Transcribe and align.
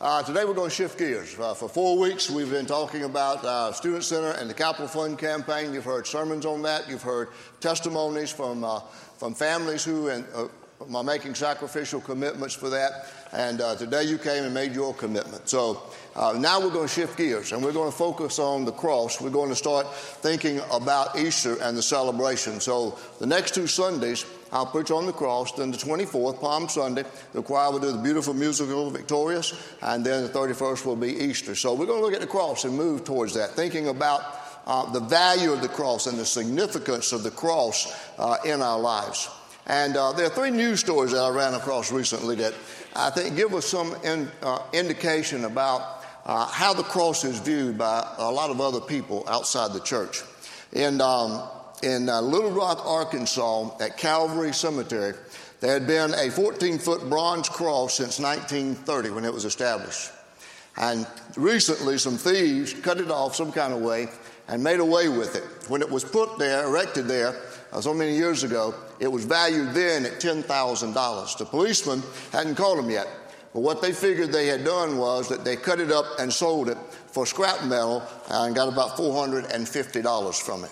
Uh, 0.00 0.22
today 0.22 0.46
we're 0.46 0.54
going 0.54 0.70
to 0.70 0.74
shift 0.74 0.98
gears. 0.98 1.38
Uh, 1.38 1.52
for 1.52 1.68
four 1.68 1.98
weeks 1.98 2.30
we've 2.30 2.48
been 2.48 2.64
talking 2.64 3.02
about 3.04 3.44
uh, 3.44 3.70
Student 3.70 4.02
Center 4.02 4.30
and 4.30 4.48
the 4.48 4.54
Capital 4.54 4.88
Fund 4.88 5.18
campaign. 5.18 5.74
You've 5.74 5.84
heard 5.84 6.06
sermons 6.06 6.46
on 6.46 6.62
that. 6.62 6.88
You've 6.88 7.02
heard 7.02 7.28
testimonies 7.60 8.30
from, 8.30 8.64
uh, 8.64 8.80
from 9.18 9.34
families 9.34 9.84
who 9.84 10.08
and, 10.08 10.24
uh, 10.34 10.46
are 10.96 11.04
making 11.04 11.34
sacrificial 11.34 12.00
commitments 12.00 12.54
for 12.54 12.70
that. 12.70 13.10
And 13.32 13.60
uh, 13.60 13.76
today 13.76 14.04
you 14.04 14.18
came 14.18 14.44
and 14.44 14.52
made 14.52 14.74
your 14.74 14.92
commitment. 14.94 15.48
So 15.48 15.82
now 16.16 16.60
we're 16.60 16.70
going 16.70 16.88
to 16.88 16.92
shift 16.92 17.16
gears 17.16 17.52
and 17.52 17.62
we're 17.62 17.72
going 17.72 17.90
to 17.90 17.96
focus 17.96 18.38
on 18.38 18.64
the 18.64 18.72
cross. 18.72 19.20
We're 19.20 19.30
going 19.30 19.50
to 19.50 19.56
start 19.56 19.92
thinking 19.94 20.60
about 20.70 21.18
Easter 21.18 21.56
and 21.62 21.76
the 21.76 21.82
celebration. 21.82 22.60
So 22.60 22.98
the 23.18 23.26
next 23.26 23.54
two 23.54 23.66
Sundays 23.66 24.24
I'll 24.52 24.66
preach 24.66 24.90
on 24.90 25.06
the 25.06 25.12
cross. 25.12 25.52
Then 25.52 25.70
the 25.70 25.76
24th, 25.76 26.40
Palm 26.40 26.68
Sunday, 26.68 27.04
the 27.32 27.42
choir 27.42 27.70
will 27.70 27.78
do 27.78 27.92
the 27.92 27.98
beautiful 27.98 28.34
musical 28.34 28.90
Victorious, 28.90 29.74
and 29.82 30.04
then 30.04 30.24
the 30.24 30.28
31st 30.28 30.84
will 30.84 30.96
be 30.96 31.16
Easter. 31.16 31.54
So 31.54 31.74
we're 31.74 31.86
going 31.86 32.00
to 32.00 32.04
look 32.04 32.14
at 32.14 32.20
the 32.20 32.26
cross 32.26 32.64
and 32.64 32.76
move 32.76 33.04
towards 33.04 33.34
that, 33.34 33.50
thinking 33.50 33.88
about 33.88 34.22
uh, 34.66 34.90
the 34.90 35.00
value 35.00 35.52
of 35.52 35.62
the 35.62 35.68
cross 35.68 36.06
and 36.06 36.18
the 36.18 36.26
significance 36.26 37.12
of 37.12 37.22
the 37.22 37.30
cross 37.30 37.92
uh, 38.18 38.36
in 38.44 38.60
our 38.60 38.78
lives. 38.78 39.28
And 39.66 39.96
uh, 39.96 40.12
there 40.12 40.26
are 40.26 40.30
three 40.30 40.50
news 40.50 40.80
stories 40.80 41.12
that 41.12 41.22
I 41.22 41.28
ran 41.30 41.54
across 41.54 41.92
recently 41.92 42.34
that 42.36 42.54
I 42.96 43.10
think 43.10 43.36
give 43.36 43.54
us 43.54 43.66
some 43.66 43.94
in, 44.04 44.30
uh, 44.42 44.60
indication 44.72 45.44
about 45.44 46.04
uh, 46.24 46.46
how 46.46 46.74
the 46.74 46.82
cross 46.82 47.24
is 47.24 47.38
viewed 47.38 47.78
by 47.78 48.14
a 48.18 48.30
lot 48.30 48.50
of 48.50 48.60
other 48.60 48.80
people 48.80 49.24
outside 49.28 49.72
the 49.72 49.80
church. 49.80 50.22
And 50.72 51.00
um, 51.02 51.48
in 51.82 52.08
uh, 52.08 52.20
Little 52.20 52.50
Rock, 52.50 52.84
Arkansas, 52.84 53.76
at 53.80 53.96
Calvary 53.96 54.52
Cemetery, 54.52 55.14
there 55.60 55.72
had 55.72 55.86
been 55.86 56.14
a 56.14 56.30
14 56.30 56.78
foot 56.78 57.08
bronze 57.08 57.48
cross 57.48 57.94
since 57.94 58.18
1930 58.18 59.10
when 59.10 59.24
it 59.24 59.32
was 59.32 59.44
established. 59.44 60.10
And 60.76 61.06
recently, 61.36 61.98
some 61.98 62.16
thieves 62.16 62.72
cut 62.72 62.98
it 62.98 63.10
off 63.10 63.34
some 63.34 63.52
kind 63.52 63.72
of 63.72 63.80
way 63.80 64.08
and 64.48 64.64
made 64.64 64.80
away 64.80 65.08
with 65.08 65.36
it. 65.36 65.44
When 65.68 65.82
it 65.82 65.90
was 65.90 66.04
put 66.04 66.38
there, 66.38 66.66
erected 66.66 67.06
there, 67.06 67.34
uh, 67.72 67.80
so 67.80 67.94
many 67.94 68.16
years 68.16 68.42
ago, 68.42 68.74
it 68.98 69.08
was 69.08 69.24
valued 69.24 69.72
then 69.74 70.04
at 70.04 70.20
$10,000. 70.20 71.38
The 71.38 71.44
policeman 71.44 72.02
hadn't 72.32 72.56
caught 72.56 72.76
them 72.76 72.90
yet. 72.90 73.08
But 73.52 73.60
what 73.60 73.82
they 73.82 73.92
figured 73.92 74.32
they 74.32 74.46
had 74.46 74.64
done 74.64 74.96
was 74.96 75.28
that 75.28 75.44
they 75.44 75.56
cut 75.56 75.80
it 75.80 75.90
up 75.90 76.04
and 76.18 76.32
sold 76.32 76.68
it 76.68 76.78
for 77.08 77.26
scrap 77.26 77.64
metal 77.64 78.02
and 78.30 78.54
got 78.54 78.68
about 78.68 78.96
$450 78.96 80.42
from 80.42 80.64
it. 80.64 80.70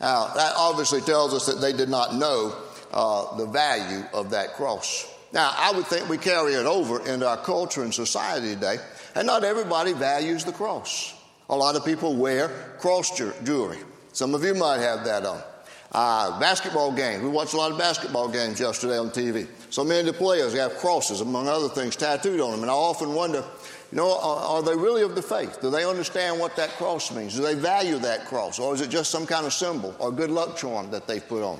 Now, 0.00 0.28
that 0.34 0.52
obviously 0.56 1.00
tells 1.00 1.34
us 1.34 1.46
that 1.46 1.60
they 1.60 1.72
did 1.72 1.88
not 1.88 2.14
know 2.14 2.54
uh, 2.92 3.36
the 3.36 3.46
value 3.46 4.04
of 4.12 4.30
that 4.30 4.54
cross. 4.54 5.12
Now, 5.32 5.52
I 5.56 5.72
would 5.72 5.86
think 5.86 6.08
we 6.08 6.16
carry 6.18 6.54
it 6.54 6.66
over 6.66 7.06
into 7.06 7.28
our 7.28 7.36
culture 7.36 7.82
and 7.82 7.92
society 7.92 8.54
today, 8.54 8.76
and 9.14 9.26
not 9.26 9.44
everybody 9.44 9.92
values 9.92 10.44
the 10.44 10.52
cross. 10.52 11.14
A 11.50 11.56
lot 11.56 11.76
of 11.76 11.84
people 11.84 12.16
wear 12.16 12.48
cross 12.78 13.16
jewelry. 13.44 13.78
Some 14.12 14.34
of 14.34 14.44
you 14.44 14.54
might 14.54 14.78
have 14.78 15.04
that 15.04 15.26
on. 15.26 15.42
Uh, 15.90 16.38
basketball 16.38 16.92
games. 16.92 17.22
We 17.22 17.30
watched 17.30 17.54
a 17.54 17.56
lot 17.56 17.72
of 17.72 17.78
basketball 17.78 18.28
games 18.28 18.60
yesterday 18.60 18.98
on 18.98 19.08
TV. 19.08 19.48
So 19.70 19.82
many 19.82 20.00
of 20.00 20.06
the 20.06 20.12
players 20.12 20.52
have 20.52 20.76
crosses, 20.76 21.22
among 21.22 21.48
other 21.48 21.70
things, 21.70 21.96
tattooed 21.96 22.40
on 22.40 22.50
them. 22.50 22.60
And 22.60 22.70
I 22.70 22.74
often 22.74 23.14
wonder 23.14 23.42
you 23.90 23.96
know, 23.96 24.18
are, 24.20 24.58
are, 24.58 24.62
they 24.62 24.76
really 24.76 25.00
of 25.00 25.14
the 25.14 25.22
faith? 25.22 25.62
Do 25.62 25.70
they 25.70 25.86
understand 25.86 26.38
what 26.38 26.54
that 26.56 26.68
cross 26.70 27.10
means? 27.10 27.36
Do 27.36 27.42
they 27.42 27.54
value 27.54 27.98
that 28.00 28.26
cross? 28.26 28.58
Or 28.58 28.74
is 28.74 28.82
it 28.82 28.90
just 28.90 29.10
some 29.10 29.26
kind 29.26 29.46
of 29.46 29.52
symbol 29.54 29.94
or 29.98 30.12
good 30.12 30.30
luck 30.30 30.58
charm 30.58 30.90
that 30.90 31.06
they've 31.06 31.26
put 31.26 31.42
on? 31.42 31.58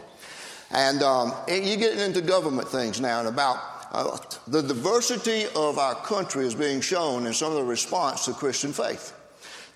And, 0.71 1.03
um, 1.03 1.33
and 1.49 1.65
you 1.65 1.77
get 1.77 1.99
into 1.99 2.21
government 2.21 2.69
things 2.69 3.01
now 3.01 3.21
and 3.21 3.29
about 3.29 3.57
uh, 3.93 4.19
the 4.47 4.61
diversity 4.61 5.47
of 5.57 5.79
our 5.79 5.95
country 5.95 6.45
is 6.45 6.55
being 6.55 6.83
shown 6.83 7.25
in 7.25 7.33
some 7.33 7.51
of 7.51 7.57
the 7.57 7.65
response 7.65 8.27
to 8.27 8.35
Christian 8.35 8.75
faith. 8.75 9.15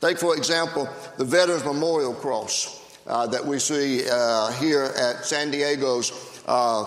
Take, 0.02 0.18
for 0.18 0.36
example, 0.36 0.90
the 1.16 1.24
Veterans 1.24 1.64
Memorial 1.64 2.12
Cross 2.12 2.81
uh, 3.06 3.26
that 3.26 3.44
we 3.44 3.58
see 3.58 4.02
uh, 4.10 4.52
here 4.52 4.84
at 4.84 5.24
San 5.24 5.50
Diego's 5.50 6.40
uh, 6.46 6.84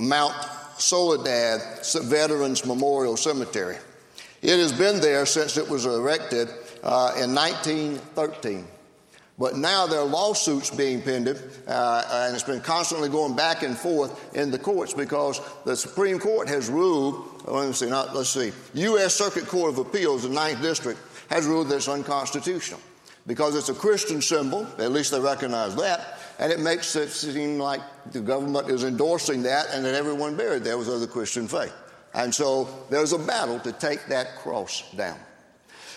Mount 0.00 0.34
Soledad 0.78 1.60
Veterans 2.02 2.64
Memorial 2.66 3.16
Cemetery. 3.16 3.76
It 4.40 4.58
has 4.58 4.72
been 4.72 5.00
there 5.00 5.24
since 5.26 5.56
it 5.56 5.68
was 5.68 5.86
erected 5.86 6.48
uh, 6.82 7.14
in 7.16 7.34
1913. 7.34 8.66
But 9.38 9.56
now 9.56 9.86
there 9.86 10.00
are 10.00 10.06
lawsuits 10.06 10.70
being 10.70 11.00
penned, 11.00 11.28
uh, 11.66 12.04
and 12.10 12.34
it's 12.34 12.44
been 12.44 12.60
constantly 12.60 13.08
going 13.08 13.34
back 13.34 13.62
and 13.62 13.76
forth 13.76 14.34
in 14.34 14.50
the 14.50 14.58
courts 14.58 14.92
because 14.92 15.40
the 15.64 15.74
Supreme 15.74 16.18
Court 16.18 16.48
has 16.48 16.68
ruled. 16.68 17.42
Let 17.46 17.66
me 17.66 17.72
see, 17.72 17.88
not, 17.88 18.14
let's 18.14 18.28
see. 18.28 18.52
U.S. 18.74 19.14
Circuit 19.14 19.46
Court 19.46 19.72
of 19.72 19.78
Appeals, 19.78 20.24
the 20.24 20.28
Ninth 20.28 20.60
District, 20.60 21.00
has 21.30 21.46
ruled 21.46 21.68
that 21.70 21.76
it's 21.76 21.88
unconstitutional 21.88 22.80
because 23.26 23.54
it's 23.54 23.68
a 23.68 23.74
Christian 23.74 24.20
symbol. 24.20 24.66
At 24.78 24.92
least 24.92 25.12
they 25.12 25.20
recognize 25.20 25.76
that, 25.76 26.18
and 26.38 26.52
it 26.52 26.60
makes 26.60 26.94
it 26.96 27.10
seem 27.10 27.58
like 27.58 27.80
the 28.12 28.20
government 28.20 28.68
is 28.68 28.84
endorsing 28.84 29.42
that, 29.42 29.68
and 29.72 29.84
that 29.84 29.94
everyone 29.94 30.36
buried 30.36 30.64
there 30.64 30.78
was 30.78 30.88
of 30.88 31.00
the 31.00 31.06
Christian 31.06 31.46
faith. 31.46 31.74
And 32.14 32.34
so 32.34 32.68
there's 32.90 33.12
a 33.12 33.18
battle 33.18 33.58
to 33.60 33.72
take 33.72 34.06
that 34.06 34.36
cross 34.36 34.90
down. 34.96 35.18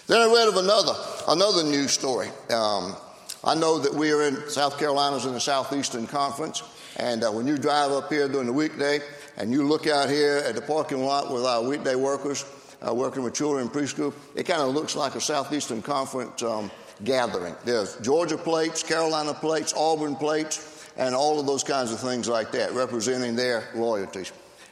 Then 0.07 0.21
I 0.21 0.31
read 0.31 0.47
of 0.47 0.57
another, 0.57 0.93
another 1.27 1.63
news 1.63 1.91
story. 1.91 2.27
Um, 2.51 2.95
I 3.43 3.55
know 3.55 3.79
that 3.79 3.93
we 3.93 4.11
are 4.11 4.23
in 4.23 4.49
South 4.49 4.77
Carolina's 4.77 5.25
in 5.25 5.33
the 5.33 5.39
Southeastern 5.39 6.07
Conference, 6.07 6.63
and 6.97 7.23
uh, 7.23 7.31
when 7.31 7.47
you 7.47 7.57
drive 7.57 7.91
up 7.91 8.11
here 8.11 8.27
during 8.27 8.47
the 8.47 8.53
weekday 8.53 8.99
and 9.37 9.51
you 9.51 9.67
look 9.67 9.87
out 9.87 10.09
here 10.09 10.37
at 10.37 10.55
the 10.55 10.61
parking 10.61 11.03
lot 11.03 11.33
with 11.33 11.43
our 11.43 11.61
weekday 11.61 11.95
workers 11.95 12.45
uh, 12.87 12.93
working 12.93 13.23
with 13.23 13.33
children 13.33 13.65
in 13.65 13.69
preschool, 13.69 14.13
it 14.35 14.43
kind 14.43 14.61
of 14.61 14.73
looks 14.73 14.95
like 14.95 15.15
a 15.15 15.21
Southeastern 15.21 15.81
Conference 15.81 16.41
um, 16.43 16.71
gathering. 17.03 17.55
There's 17.65 17.97
Georgia 17.97 18.37
plates, 18.37 18.83
Carolina 18.83 19.33
plates, 19.33 19.73
Auburn 19.75 20.15
plates, 20.15 20.89
and 20.97 21.13
all 21.13 21.39
of 21.39 21.45
those 21.45 21.63
kinds 21.63 21.91
of 21.91 21.99
things 21.99 22.27
like 22.27 22.51
that, 22.51 22.71
representing 22.73 23.35
their 23.35 23.69
loyalties. 23.75 24.31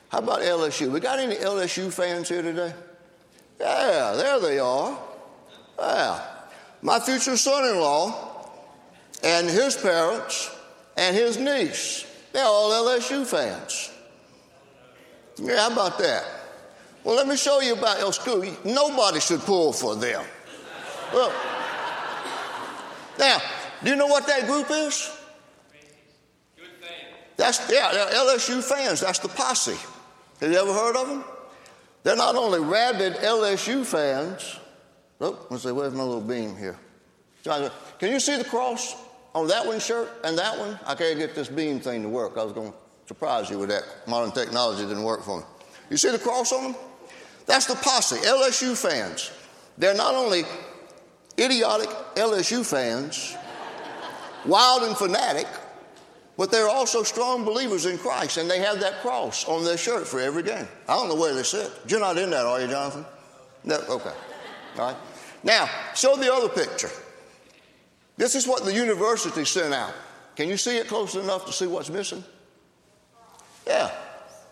How 0.09 0.19
about 0.19 0.41
LSU? 0.41 0.91
We 0.91 0.99
got 0.99 1.19
any 1.19 1.35
LSU 1.35 1.91
fans 1.91 2.29
here 2.29 2.41
today? 2.41 2.73
Yeah, 3.59 4.13
there 4.15 4.39
they 4.39 4.59
are. 4.59 4.97
Yeah. 5.79 6.21
My 6.81 6.99
future 6.99 7.37
son 7.37 7.65
in 7.65 7.79
law 7.79 8.49
and 9.23 9.49
his 9.49 9.75
parents 9.75 10.55
and 10.97 11.15
his 11.15 11.37
niece, 11.37 12.05
they're 12.31 12.45
all 12.45 12.71
LSU 12.71 13.25
fans. 13.25 13.91
Yeah, 15.37 15.57
how 15.57 15.71
about 15.71 15.97
that? 15.99 16.25
Well, 17.03 17.15
let 17.15 17.27
me 17.27 17.35
show 17.35 17.59
you 17.59 17.73
about 17.73 17.97
oh, 17.97 18.03
your 18.03 18.13
school. 18.13 18.45
Nobody 18.63 19.19
should 19.19 19.41
pull 19.41 19.73
for 19.73 19.95
them. 19.95 20.23
Well, 21.11 21.33
now, 23.19 23.39
do 23.83 23.89
you 23.89 23.95
know 23.95 24.07
what 24.07 24.27
that 24.27 24.47
group 24.47 24.67
is? 24.69 25.11
That's 27.35 27.69
yeah, 27.71 28.09
LSU 28.13 28.63
fans. 28.63 29.01
That's 29.01 29.19
the 29.19 29.27
posse. 29.27 29.77
Have 30.39 30.51
you 30.51 30.57
ever 30.57 30.73
heard 30.73 30.95
of 30.95 31.07
them? 31.07 31.23
They're 32.03 32.15
not 32.15 32.35
only 32.35 32.59
rabid 32.59 33.15
LSU 33.15 33.85
fans. 33.85 34.59
Oh, 35.21 35.45
let's 35.49 35.63
see, 35.63 35.71
where's 35.71 35.93
my 35.93 36.03
little 36.03 36.21
beam 36.21 36.55
here? 36.55 36.77
Can 37.43 38.11
you 38.11 38.19
see 38.19 38.37
the 38.37 38.43
cross 38.43 38.95
on 39.33 39.47
that 39.47 39.65
one 39.65 39.79
shirt 39.79 40.09
and 40.23 40.37
that 40.37 40.57
one? 40.57 40.79
I 40.85 40.95
can't 40.95 41.17
get 41.17 41.33
this 41.33 41.47
beam 41.47 41.79
thing 41.79 42.01
to 42.03 42.09
work. 42.09 42.37
I 42.37 42.43
was 42.43 42.53
going 42.53 42.71
to 42.71 42.77
surprise 43.07 43.49
you 43.49 43.57
with 43.57 43.69
that. 43.69 43.83
Modern 44.07 44.31
technology 44.31 44.83
didn't 44.83 45.03
work 45.03 45.23
for 45.23 45.39
me. 45.39 45.45
You 45.89 45.97
see 45.97 46.11
the 46.11 46.19
cross 46.19 46.51
on 46.51 46.71
them? 46.71 46.75
That's 47.45 47.65
the 47.65 47.75
posse, 47.75 48.17
LSU 48.17 48.75
fans. 48.77 49.31
They're 49.77 49.95
not 49.95 50.13
only 50.13 50.43
idiotic 51.39 51.89
LSU 52.15 52.65
fans, 52.65 53.35
wild 54.45 54.83
and 54.83 54.97
fanatic, 54.97 55.47
but 56.37 56.51
they're 56.51 56.69
also 56.69 57.03
strong 57.03 57.45
believers 57.45 57.85
in 57.85 57.97
Christ, 57.97 58.37
and 58.37 58.49
they 58.49 58.59
have 58.59 58.79
that 58.79 59.01
cross 59.01 59.47
on 59.47 59.63
their 59.63 59.77
shirt 59.77 60.07
for 60.07 60.19
every 60.19 60.43
game. 60.43 60.67
I 60.87 60.95
don't 60.95 61.09
know 61.09 61.15
where 61.15 61.33
they 61.33 61.43
sit. 61.43 61.71
You're 61.87 61.99
not 61.99 62.17
in 62.17 62.31
that, 62.31 62.45
are 62.45 62.59
you, 62.59 62.67
Jonathan? 62.67 63.05
No? 63.63 63.75
Okay. 63.89 64.13
All 64.77 64.87
right. 64.87 64.97
Now, 65.43 65.69
show 65.95 66.15
the 66.15 66.33
other 66.33 66.49
picture. 66.49 66.89
This 68.17 68.35
is 68.35 68.47
what 68.47 68.63
the 68.65 68.73
university 68.73 69.45
sent 69.45 69.73
out. 69.73 69.93
Can 70.35 70.49
you 70.49 70.57
see 70.57 70.77
it 70.77 70.87
close 70.87 71.15
enough 71.15 71.45
to 71.45 71.53
see 71.53 71.67
what's 71.67 71.89
missing? 71.89 72.23
Yeah. 73.67 73.91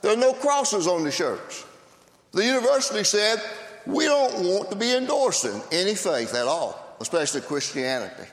There 0.01 0.13
are 0.13 0.17
no 0.17 0.33
crosses 0.33 0.87
on 0.87 1.03
the 1.03 1.11
shirts. 1.11 1.65
The 2.31 2.45
university 2.45 3.03
said, 3.03 3.41
we 3.85 4.05
don't 4.05 4.45
want 4.45 4.69
to 4.71 4.75
be 4.75 4.95
endorsing 4.95 5.61
any 5.71 5.95
faith 5.95 6.33
at 6.33 6.47
all, 6.47 6.95
especially 6.99 7.41
Christianity. 7.41 8.29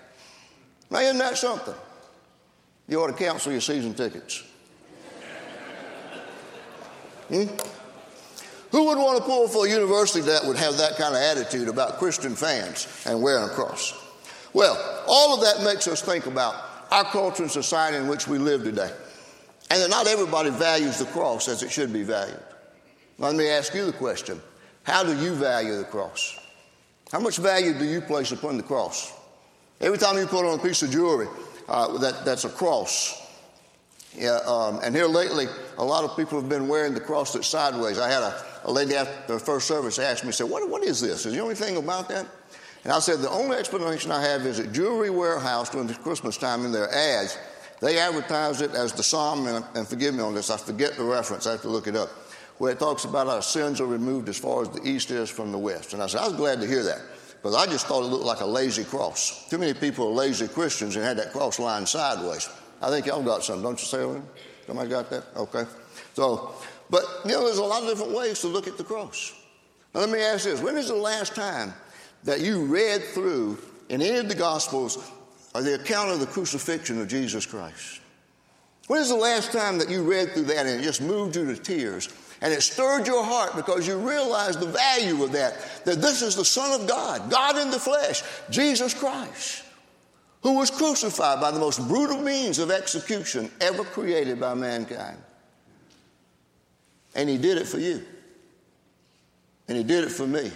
Now, 0.91 1.01
isn't 1.01 1.19
that 1.19 1.37
something? 1.37 1.75
You 2.89 3.03
ought 3.03 3.09
to 3.09 3.13
cancel 3.13 3.53
your 3.53 3.61
season 3.61 3.95
tickets. 3.95 4.45
Hmm? 7.29 7.45
Who 8.71 8.85
would 8.85 8.99
want 8.99 9.19
to 9.19 9.25
pull 9.25 9.49
for 9.49 9.67
a 9.67 9.71
university 9.71 10.21
that 10.23 10.45
would 10.45 10.57
have 10.57 10.77
that 10.79 10.97
kind 10.97 11.15
of 11.15 11.21
attitude 11.21 11.69
about 11.69 11.99
Christian 11.99 12.35
fans 12.35 12.87
and 13.07 13.23
wearing 13.23 13.45
a 13.45 13.53
cross? 13.53 13.95
Well, 14.53 15.05
all 15.07 15.35
of 15.35 15.41
that 15.41 15.63
makes 15.65 15.89
us 15.89 16.03
think 16.03 16.27
about 16.27 16.55
our 16.91 17.05
culture 17.05 17.43
and 17.43 17.53
society 17.53 17.97
in 17.97 18.09
which 18.09 18.29
we 18.29 18.39
live 18.39 18.65
today. 18.65 18.91
And 19.71 19.83
that 19.83 19.91
not 19.91 20.07
everybody 20.07 20.51
values 20.51 20.99
the 20.99 21.05
cross 21.07 21.49
as 21.49 21.63
it 21.63 21.71
should 21.71 21.93
be 21.93 22.03
valued. 22.03 22.43
Let 23.19 23.35
me 23.35 23.49
ask 23.49 23.75
you 23.75 23.85
the 23.85 23.93
question 23.93 24.41
How 24.89 25.05
do 25.05 25.15
you 25.15 25.35
value 25.35 25.77
the 25.77 25.85
cross? 25.85 26.41
How 27.13 27.21
much 27.21 27.37
value 27.37 27.79
do 27.79 27.85
you 27.85 28.01
place 28.01 28.33
upon 28.33 28.57
the 28.57 28.63
cross? 28.63 29.13
Every 29.83 29.99
time 29.99 30.17
you 30.17 30.27
put 30.27 30.47
on 30.47 30.59
a 30.59 30.63
piece 30.63 30.83
of 30.83 30.91
jewelry 30.91 31.29
uh, 31.69 31.99
that, 31.99 32.25
that's 32.25 32.45
a 32.45 32.49
cross, 32.49 33.23
yeah, 34.17 34.39
um, 34.47 34.81
and 34.83 34.97
here 34.97 35.07
lately, 35.07 35.45
a 35.77 35.85
lot 35.85 36.05
of 36.05 36.17
people 36.17 36.41
have 36.41 36.49
been 36.49 36.69
wearing 36.69 36.95
the 36.95 37.01
cross 37.01 37.35
that's 37.35 37.47
sideways. 37.47 37.99
I 37.99 38.09
had 38.09 38.23
a, 38.23 38.43
a 38.65 38.73
lady 38.73 38.97
after 38.97 39.35
the 39.35 39.39
first 39.39 39.69
service 39.69 39.99
ask 39.99 40.25
me, 40.25 40.33
said, 40.33 40.49
what, 40.49 40.67
what 40.71 40.83
is 40.83 41.03
this? 41.03 41.27
Is 41.27 41.35
there 41.35 41.45
anything 41.45 41.77
about 41.77 42.09
that? 42.09 42.27
And 42.85 42.93
I 42.93 42.99
said, 43.01 43.19
the 43.19 43.31
only 43.31 43.59
explanation 43.59 44.11
I 44.11 44.23
have 44.23 44.47
is 44.47 44.59
at 44.59 44.73
Jewelry 44.73 45.11
Warehouse 45.11 45.69
during 45.69 45.87
the 45.87 45.95
Christmas 45.97 46.39
time 46.39 46.65
in 46.65 46.73
their 46.73 46.91
ads, 46.91 47.37
they 47.83 47.99
advertise 47.99 48.63
it 48.63 48.71
as 48.71 48.95
the 48.95 49.03
Psalm, 49.03 49.47
and, 49.49 49.65
and 49.75 49.87
forgive 49.87 50.15
me 50.15 50.23
on 50.23 50.35
this, 50.35 50.49
I 50.49 50.57
forget 50.57 50.97
the 50.97 51.05
reference, 51.05 51.47
I 51.47 51.53
have 51.53 51.63
to 51.63 51.69
look 51.69 51.87
it 51.87 51.95
up, 51.95 52.09
where 52.59 52.73
it 52.73 52.79
talks 52.79 53.05
about 53.05 53.29
our 53.29 53.43
sins 53.43 53.81
are 53.81 53.87
removed 53.87 54.29
as 54.29 54.39
far 54.39 54.63
as 54.63 54.69
the 54.69 54.87
east 54.87 55.11
is 55.11 55.31
from 55.31 55.53
the 55.53 55.59
west. 55.59 55.95
And 55.95 56.03
I 56.03 56.07
said, 56.07 56.21
I 56.21 56.29
was 56.29 56.37
glad 56.37 56.61
to 56.61 56.67
hear 56.67 56.83
that, 56.83 57.01
because 57.41 57.55
I 57.55 57.67
just 57.67 57.87
thought 57.87 58.03
it 58.03 58.09
looked 58.09 58.25
like 58.25 58.41
a 58.41 58.47
lazy 58.47 58.85
cross. 58.85 59.49
Too 59.49 59.59
many 59.59 59.75
people 59.75 60.09
are 60.09 60.13
lazy 60.13 60.49
Christians 60.49 60.97
and 60.97 61.05
had 61.05 61.17
that 61.19 61.33
cross 61.33 61.59
lying 61.59 61.87
sideways. 61.87 62.49
I 62.83 62.91
think 62.91 63.07
y'all 63.07 63.23
got 63.23 63.45
some, 63.45 63.63
don't 63.63 63.79
you, 63.79 63.87
Sarah? 63.87 64.21
Somebody 64.67 64.91
got 64.91 65.09
that? 65.11 65.25
Okay. 65.37 65.65
So, 66.15 66.55
but, 66.91 67.03
you 67.25 67.33
know, 67.33 67.45
there's 67.45 67.59
a 67.59 67.65
lot 67.65 67.83
of 67.83 67.89
different 67.89 68.13
ways 68.13 68.41
to 68.41 68.49
look 68.49 68.67
at 68.67 68.77
the 68.77 68.85
cross. 68.85 69.33
Now, 69.95 70.01
let 70.01 70.11
me 70.11 70.21
ask 70.21 70.45
this 70.45 70.61
when 70.61 70.77
is 70.77 70.89
the 70.89 70.95
last 70.95 71.35
time 71.35 71.73
that 72.25 72.41
you 72.41 72.65
read 72.65 73.03
through 73.03 73.59
in 73.89 74.03
any 74.03 74.19
of 74.19 74.29
the 74.29 74.35
Gospels 74.35 75.11
or 75.55 75.63
the 75.63 75.75
account 75.75 76.11
of 76.11 76.21
the 76.21 76.27
crucifixion 76.27 77.01
of 77.01 77.09
Jesus 77.09 77.47
Christ? 77.47 78.01
When 78.89 79.01
is 79.01 79.09
the 79.09 79.17
last 79.17 79.53
time 79.53 79.79
that 79.79 79.91
you 79.91 80.03
read 80.03 80.33
through 80.33 80.45
that 80.45 80.67
and 80.67 80.81
it 80.81 80.83
just 80.83 81.01
moved 81.01 81.37
you 81.37 81.47
to 81.47 81.57
tears 81.61 82.09
and 82.41 82.53
it 82.53 82.63
stirred 82.63 83.07
your 83.07 83.25
heart 83.25 83.57
because 83.57 83.87
you 83.87 83.97
realized 83.97 84.61
the 84.61 84.67
value 84.67 85.23
of 85.25 85.33
that? 85.33 85.85
That 85.85 86.01
this 86.01 86.23
is 86.23 86.37
the 86.37 86.45
Son 86.45 86.81
of 86.81 86.87
God, 86.87 87.31
God 87.31 87.59
in 87.59 87.71
the 87.71 87.81
flesh, 87.81 88.23
Jesus 88.51 88.95
Christ 88.95 89.65
who 90.43 90.55
was 90.55 90.71
crucified 90.71 91.41
by 91.41 91.51
the 91.51 91.59
most 91.59 91.87
brutal 91.89 92.21
means 92.21 92.59
of 92.59 92.71
execution 92.71 93.51
ever 93.61 93.85
created 93.85 94.39
by 94.39 94.55
mankind. 94.55 95.19
And 97.15 97.29
he 97.29 97.39
did 97.39 97.59
it 97.59 97.67
for 97.67 97.79
you. 97.79 98.05
And 99.67 99.77
he 99.77 99.83
did 99.83 100.05
it 100.05 100.11
for 100.11 100.27
me 100.27 100.51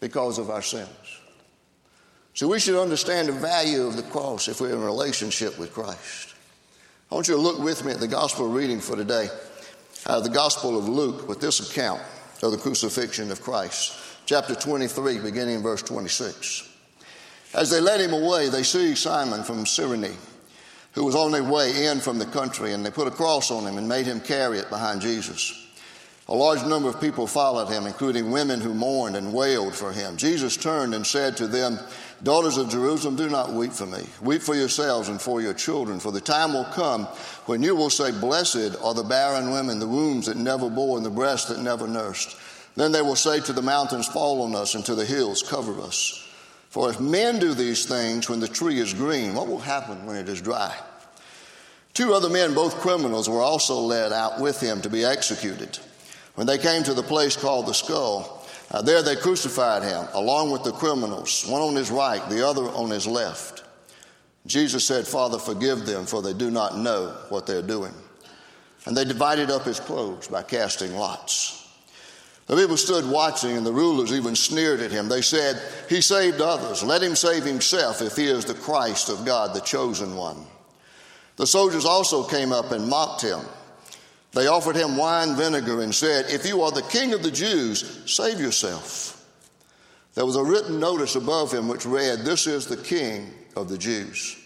because 0.00 0.38
of 0.38 0.50
our 0.50 0.62
sins. 0.62 0.88
So 2.34 2.48
we 2.48 2.60
should 2.60 2.80
understand 2.80 3.28
the 3.28 3.32
value 3.32 3.86
of 3.86 3.96
the 3.96 4.02
cross 4.02 4.48
if 4.48 4.60
we're 4.60 4.70
in 4.70 4.78
a 4.78 4.84
relationship 4.84 5.58
with 5.58 5.72
Christ. 5.72 6.34
I 7.10 7.14
want 7.14 7.28
you 7.28 7.34
to 7.34 7.40
look 7.40 7.58
with 7.58 7.84
me 7.84 7.92
at 7.92 8.00
the 8.00 8.08
gospel 8.08 8.48
reading 8.48 8.80
for 8.80 8.96
today, 8.96 9.28
uh, 10.06 10.20
the 10.20 10.30
Gospel 10.30 10.78
of 10.78 10.88
Luke, 10.88 11.28
with 11.28 11.40
this 11.40 11.70
account 11.70 12.00
of 12.42 12.52
the 12.52 12.58
crucifixion 12.58 13.30
of 13.30 13.40
Christ, 13.40 13.96
chapter 14.26 14.54
23, 14.54 15.18
beginning 15.18 15.56
in 15.56 15.62
verse 15.62 15.82
26. 15.82 16.68
As 17.54 17.70
they 17.70 17.80
led 17.80 18.00
him 18.00 18.12
away, 18.12 18.48
they 18.48 18.62
seized 18.62 19.02
Simon 19.02 19.44
from 19.44 19.66
Cyrene, 19.66 20.16
who 20.92 21.04
was 21.04 21.14
on 21.14 21.32
their 21.32 21.44
way 21.44 21.86
in 21.86 22.00
from 22.00 22.18
the 22.18 22.26
country, 22.26 22.72
and 22.72 22.84
they 22.84 22.90
put 22.90 23.08
a 23.08 23.12
cross 23.12 23.50
on 23.50 23.66
him 23.66 23.78
and 23.78 23.88
made 23.88 24.06
him 24.06 24.20
carry 24.20 24.58
it 24.58 24.70
behind 24.70 25.00
Jesus. 25.00 25.61
A 26.28 26.34
large 26.34 26.64
number 26.64 26.88
of 26.88 27.00
people 27.00 27.26
followed 27.26 27.68
him, 27.68 27.84
including 27.84 28.30
women 28.30 28.60
who 28.60 28.74
mourned 28.74 29.16
and 29.16 29.34
wailed 29.34 29.74
for 29.74 29.92
him. 29.92 30.16
Jesus 30.16 30.56
turned 30.56 30.94
and 30.94 31.04
said 31.04 31.36
to 31.36 31.48
them, 31.48 31.78
Daughters 32.22 32.56
of 32.56 32.70
Jerusalem, 32.70 33.16
do 33.16 33.28
not 33.28 33.52
weep 33.52 33.72
for 33.72 33.86
me. 33.86 34.04
Weep 34.22 34.42
for 34.42 34.54
yourselves 34.54 35.08
and 35.08 35.20
for 35.20 35.40
your 35.40 35.54
children, 35.54 35.98
for 35.98 36.12
the 36.12 36.20
time 36.20 36.52
will 36.52 36.64
come 36.66 37.06
when 37.46 37.62
you 37.62 37.74
will 37.74 37.90
say, 37.90 38.12
Blessed 38.12 38.76
are 38.80 38.94
the 38.94 39.02
barren 39.02 39.50
women, 39.50 39.80
the 39.80 39.88
wombs 39.88 40.26
that 40.26 40.36
never 40.36 40.70
bore, 40.70 40.96
and 40.96 41.04
the 41.04 41.10
breasts 41.10 41.48
that 41.48 41.60
never 41.60 41.88
nursed. 41.88 42.36
Then 42.76 42.92
they 42.92 43.02
will 43.02 43.16
say 43.16 43.40
to 43.40 43.52
the 43.52 43.60
mountains, 43.60 44.06
Fall 44.06 44.42
on 44.42 44.54
us, 44.54 44.76
and 44.76 44.84
to 44.84 44.94
the 44.94 45.04
hills, 45.04 45.42
cover 45.42 45.80
us. 45.80 46.24
For 46.70 46.88
if 46.88 47.00
men 47.00 47.40
do 47.40 47.52
these 47.52 47.84
things 47.84 48.30
when 48.30 48.38
the 48.38 48.48
tree 48.48 48.78
is 48.78 48.94
green, 48.94 49.34
what 49.34 49.48
will 49.48 49.58
happen 49.58 50.06
when 50.06 50.16
it 50.16 50.28
is 50.28 50.40
dry? 50.40 50.74
Two 51.92 52.14
other 52.14 52.30
men, 52.30 52.54
both 52.54 52.80
criminals, 52.80 53.28
were 53.28 53.42
also 53.42 53.74
led 53.74 54.12
out 54.12 54.40
with 54.40 54.60
him 54.60 54.80
to 54.80 54.88
be 54.88 55.04
executed. 55.04 55.78
When 56.34 56.46
they 56.46 56.58
came 56.58 56.82
to 56.84 56.94
the 56.94 57.02
place 57.02 57.36
called 57.36 57.66
the 57.66 57.74
skull, 57.74 58.46
uh, 58.70 58.80
there 58.80 59.02
they 59.02 59.16
crucified 59.16 59.82
him, 59.82 60.06
along 60.14 60.50
with 60.50 60.64
the 60.64 60.72
criminals, 60.72 61.46
one 61.46 61.60
on 61.60 61.76
his 61.76 61.90
right, 61.90 62.26
the 62.30 62.46
other 62.46 62.62
on 62.62 62.90
his 62.90 63.06
left. 63.06 63.64
Jesus 64.46 64.84
said, 64.84 65.06
Father, 65.06 65.38
forgive 65.38 65.86
them, 65.86 66.06
for 66.06 66.22
they 66.22 66.32
do 66.32 66.50
not 66.50 66.78
know 66.78 67.16
what 67.28 67.46
they're 67.46 67.62
doing. 67.62 67.92
And 68.86 68.96
they 68.96 69.04
divided 69.04 69.50
up 69.50 69.64
his 69.64 69.78
clothes 69.78 70.26
by 70.26 70.42
casting 70.42 70.94
lots. 70.94 71.58
The 72.46 72.56
people 72.56 72.76
stood 72.76 73.08
watching, 73.08 73.56
and 73.56 73.64
the 73.64 73.72
rulers 73.72 74.12
even 74.12 74.34
sneered 74.34 74.80
at 74.80 74.90
him. 74.90 75.08
They 75.08 75.22
said, 75.22 75.62
He 75.88 76.00
saved 76.00 76.40
others. 76.40 76.82
Let 76.82 77.02
him 77.02 77.14
save 77.14 77.44
himself 77.44 78.02
if 78.02 78.16
he 78.16 78.26
is 78.26 78.44
the 78.44 78.54
Christ 78.54 79.08
of 79.08 79.24
God, 79.24 79.54
the 79.54 79.60
chosen 79.60 80.16
one. 80.16 80.44
The 81.36 81.46
soldiers 81.46 81.84
also 81.84 82.24
came 82.24 82.52
up 82.52 82.72
and 82.72 82.88
mocked 82.88 83.22
him. 83.22 83.40
They 84.32 84.46
offered 84.46 84.76
him 84.76 84.96
wine 84.96 85.36
vinegar 85.36 85.82
and 85.82 85.94
said, 85.94 86.26
If 86.28 86.46
you 86.46 86.62
are 86.62 86.70
the 86.70 86.82
king 86.82 87.12
of 87.12 87.22
the 87.22 87.30
Jews, 87.30 88.00
save 88.06 88.40
yourself. 88.40 89.18
There 90.14 90.26
was 90.26 90.36
a 90.36 90.44
written 90.44 90.80
notice 90.80 91.16
above 91.16 91.52
him 91.52 91.68
which 91.68 91.86
read, 91.86 92.20
This 92.20 92.46
is 92.46 92.66
the 92.66 92.76
king 92.76 93.30
of 93.56 93.68
the 93.68 93.78
Jews. 93.78 94.38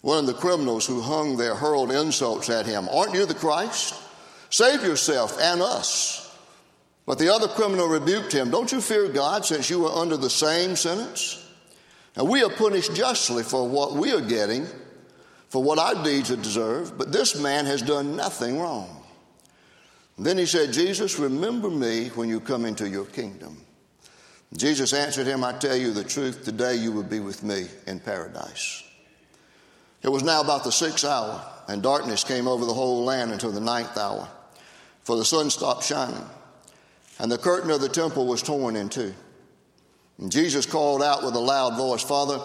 One 0.00 0.18
of 0.18 0.26
the 0.26 0.34
criminals 0.34 0.86
who 0.86 1.00
hung 1.00 1.36
there 1.36 1.54
hurled 1.54 1.92
insults 1.92 2.50
at 2.50 2.66
him. 2.66 2.88
Aren't 2.88 3.14
you 3.14 3.24
the 3.24 3.34
Christ? 3.34 3.94
Save 4.50 4.82
yourself 4.82 5.40
and 5.40 5.62
us. 5.62 6.36
But 7.06 7.18
the 7.18 7.32
other 7.32 7.48
criminal 7.48 7.88
rebuked 7.88 8.32
him. 8.32 8.50
Don't 8.50 8.72
you 8.72 8.80
fear 8.80 9.08
God 9.08 9.44
since 9.44 9.70
you 9.70 9.86
are 9.86 9.98
under 9.98 10.16
the 10.16 10.30
same 10.30 10.74
sentence? 10.74 11.38
Now 12.16 12.24
we 12.24 12.42
are 12.42 12.50
punished 12.50 12.94
justly 12.94 13.44
for 13.44 13.68
what 13.68 13.94
we 13.94 14.12
are 14.12 14.20
getting, 14.20 14.66
for 15.48 15.62
what 15.62 15.78
our 15.78 16.02
deeds 16.04 16.28
have 16.28 16.42
deserved, 16.42 16.98
but 16.98 17.12
this 17.12 17.40
man 17.40 17.66
has 17.66 17.82
done 17.82 18.16
nothing 18.16 18.60
wrong. 18.60 19.01
Then 20.18 20.38
he 20.38 20.46
said, 20.46 20.72
Jesus, 20.72 21.18
remember 21.18 21.70
me 21.70 22.08
when 22.08 22.28
you 22.28 22.40
come 22.40 22.64
into 22.64 22.88
your 22.88 23.06
kingdom. 23.06 23.56
Jesus 24.56 24.92
answered 24.92 25.26
him, 25.26 25.42
I 25.42 25.52
tell 25.52 25.76
you 25.76 25.92
the 25.92 26.04
truth, 26.04 26.44
today 26.44 26.76
you 26.76 26.92
will 26.92 27.02
be 27.02 27.20
with 27.20 27.42
me 27.42 27.66
in 27.86 27.98
paradise. 27.98 28.84
It 30.02 30.10
was 30.10 30.22
now 30.22 30.42
about 30.42 30.64
the 30.64 30.72
sixth 30.72 31.04
hour, 31.04 31.42
and 31.68 31.82
darkness 31.82 32.24
came 32.24 32.46
over 32.46 32.66
the 32.66 32.74
whole 32.74 33.04
land 33.04 33.32
until 33.32 33.52
the 33.52 33.60
ninth 33.60 33.96
hour, 33.96 34.28
for 35.02 35.16
the 35.16 35.24
sun 35.24 35.48
stopped 35.48 35.84
shining 35.84 36.26
and 37.22 37.30
the 37.30 37.38
curtain 37.38 37.70
of 37.70 37.80
the 37.80 37.88
temple 37.88 38.26
was 38.26 38.42
torn 38.42 38.76
in 38.76 38.88
two. 38.88 39.14
And 40.18 40.30
Jesus 40.30 40.66
called 40.66 41.02
out 41.02 41.24
with 41.24 41.34
a 41.34 41.40
loud 41.40 41.76
voice, 41.76 42.02
Father, 42.02 42.40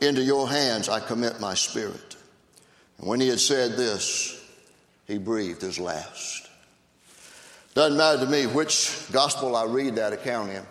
into 0.00 0.22
your 0.22 0.48
hands 0.48 0.88
I 0.88 1.00
commit 1.00 1.38
my 1.38 1.54
spirit. 1.54 2.16
And 2.98 3.06
when 3.06 3.20
he 3.20 3.28
had 3.28 3.40
said 3.40 3.72
this, 3.72 4.42
he 5.06 5.18
breathed 5.18 5.60
his 5.60 5.78
last. 5.78 6.48
Doesn't 7.74 7.96
matter 7.96 8.24
to 8.24 8.30
me 8.30 8.46
which 8.46 9.06
gospel 9.12 9.56
I 9.56 9.64
read 9.64 9.96
that 9.96 10.12
account 10.12 10.50
in. 10.50 10.62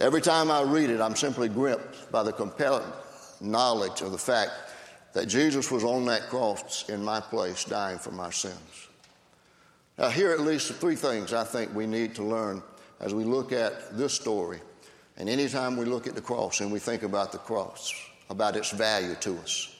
Every 0.00 0.20
time 0.20 0.50
I 0.50 0.62
read 0.62 0.90
it, 0.90 1.00
I'm 1.00 1.14
simply 1.14 1.48
gripped 1.48 2.10
by 2.10 2.24
the 2.24 2.32
compelling 2.32 2.90
knowledge 3.40 4.00
of 4.00 4.10
the 4.10 4.18
fact 4.18 4.50
that 5.12 5.26
Jesus 5.26 5.70
was 5.70 5.84
on 5.84 6.04
that 6.06 6.22
cross 6.22 6.88
in 6.88 7.04
my 7.04 7.20
place, 7.20 7.64
dying 7.64 7.98
for 7.98 8.10
my 8.10 8.30
sins. 8.30 8.88
Now, 9.96 10.08
here 10.08 10.30
are 10.30 10.34
at 10.34 10.40
least 10.40 10.72
three 10.74 10.96
things 10.96 11.32
I 11.32 11.44
think 11.44 11.72
we 11.72 11.86
need 11.86 12.16
to 12.16 12.24
learn 12.24 12.60
as 12.98 13.14
we 13.14 13.22
look 13.22 13.52
at 13.52 13.96
this 13.96 14.12
story. 14.12 14.58
And 15.16 15.28
anytime 15.28 15.76
we 15.76 15.84
look 15.84 16.08
at 16.08 16.16
the 16.16 16.20
cross 16.20 16.60
and 16.60 16.72
we 16.72 16.80
think 16.80 17.04
about 17.04 17.30
the 17.30 17.38
cross, 17.38 17.94
about 18.30 18.56
its 18.56 18.72
value 18.72 19.14
to 19.20 19.38
us. 19.38 19.76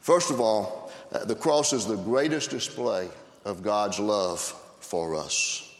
First 0.00 0.30
of 0.30 0.40
all, 0.40 0.90
uh, 1.12 1.26
the 1.26 1.34
cross 1.34 1.74
is 1.74 1.84
the 1.84 1.96
greatest 1.96 2.48
display 2.48 3.10
of 3.44 3.62
God's 3.62 3.98
love 3.98 4.58
for 4.82 5.14
us. 5.14 5.70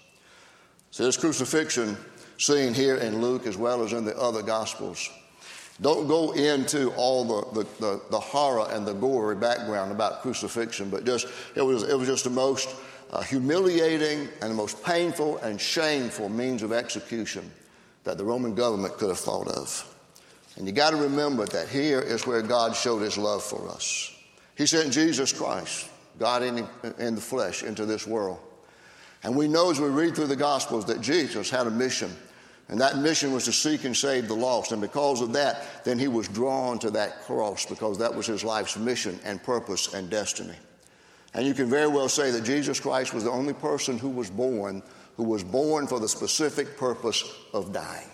So, 0.90 1.04
this 1.04 1.16
crucifixion 1.16 1.96
seen 2.38 2.74
here 2.74 2.96
in 2.96 3.20
Luke 3.20 3.46
as 3.46 3.56
well 3.56 3.82
as 3.82 3.92
in 3.92 4.04
the 4.04 4.16
other 4.18 4.42
Gospels. 4.42 5.10
Don't 5.80 6.06
go 6.06 6.32
into 6.32 6.92
all 6.92 7.24
the, 7.24 7.62
the, 7.62 7.68
the, 7.80 8.02
the 8.10 8.20
horror 8.20 8.68
and 8.70 8.86
the 8.86 8.92
gory 8.92 9.36
background 9.36 9.90
about 9.90 10.22
crucifixion, 10.22 10.90
but 10.90 11.04
just 11.04 11.26
it 11.54 11.62
was, 11.62 11.82
it 11.82 11.98
was 11.98 12.08
just 12.08 12.24
the 12.24 12.30
most 12.30 12.68
a 13.12 13.22
humiliating 13.22 14.28
and 14.40 14.50
the 14.50 14.54
most 14.54 14.82
painful 14.82 15.36
and 15.38 15.60
shameful 15.60 16.28
means 16.30 16.62
of 16.62 16.72
execution 16.72 17.50
that 18.04 18.16
the 18.16 18.24
Roman 18.24 18.54
government 18.54 18.94
could 18.94 19.10
have 19.10 19.18
thought 19.18 19.48
of. 19.48 19.88
And 20.56 20.66
you 20.66 20.72
got 20.72 20.90
to 20.90 20.96
remember 20.96 21.44
that 21.46 21.68
here 21.68 22.00
is 22.00 22.26
where 22.26 22.42
God 22.42 22.74
showed 22.74 23.00
his 23.00 23.18
love 23.18 23.42
for 23.42 23.68
us. 23.68 24.14
He 24.56 24.66
sent 24.66 24.92
Jesus 24.92 25.32
Christ, 25.32 25.88
God 26.18 26.42
in, 26.42 26.66
in 26.98 27.14
the 27.14 27.20
flesh, 27.20 27.62
into 27.62 27.84
this 27.84 28.06
world. 28.06 28.40
And 29.22 29.36
we 29.36 29.48
know 29.48 29.70
as 29.70 29.80
we 29.80 29.88
read 29.88 30.14
through 30.14 30.26
the 30.26 30.36
Gospels 30.36 30.84
that 30.86 31.00
Jesus 31.00 31.48
had 31.48 31.66
a 31.66 31.70
mission. 31.70 32.10
And 32.68 32.80
that 32.80 32.98
mission 32.98 33.32
was 33.32 33.44
to 33.44 33.52
seek 33.52 33.84
and 33.84 33.96
save 33.96 34.28
the 34.28 34.34
lost. 34.34 34.72
And 34.72 34.80
because 34.80 35.20
of 35.20 35.32
that, 35.34 35.84
then 35.84 35.98
he 35.98 36.08
was 36.08 36.28
drawn 36.28 36.78
to 36.80 36.90
that 36.92 37.22
cross 37.22 37.66
because 37.66 37.98
that 37.98 38.14
was 38.14 38.26
his 38.26 38.44
life's 38.44 38.76
mission 38.76 39.18
and 39.24 39.42
purpose 39.42 39.94
and 39.94 40.08
destiny. 40.08 40.56
And 41.34 41.46
you 41.46 41.54
can 41.54 41.68
very 41.68 41.86
well 41.86 42.08
say 42.08 42.30
that 42.30 42.44
Jesus 42.44 42.80
Christ 42.80 43.14
was 43.14 43.24
the 43.24 43.30
only 43.30 43.54
person 43.54 43.98
who 43.98 44.08
was 44.08 44.30
born 44.30 44.82
who 45.16 45.24
was 45.24 45.44
born 45.44 45.86
for 45.86 46.00
the 46.00 46.08
specific 46.08 46.76
purpose 46.76 47.24
of 47.52 47.72
dying. 47.72 48.08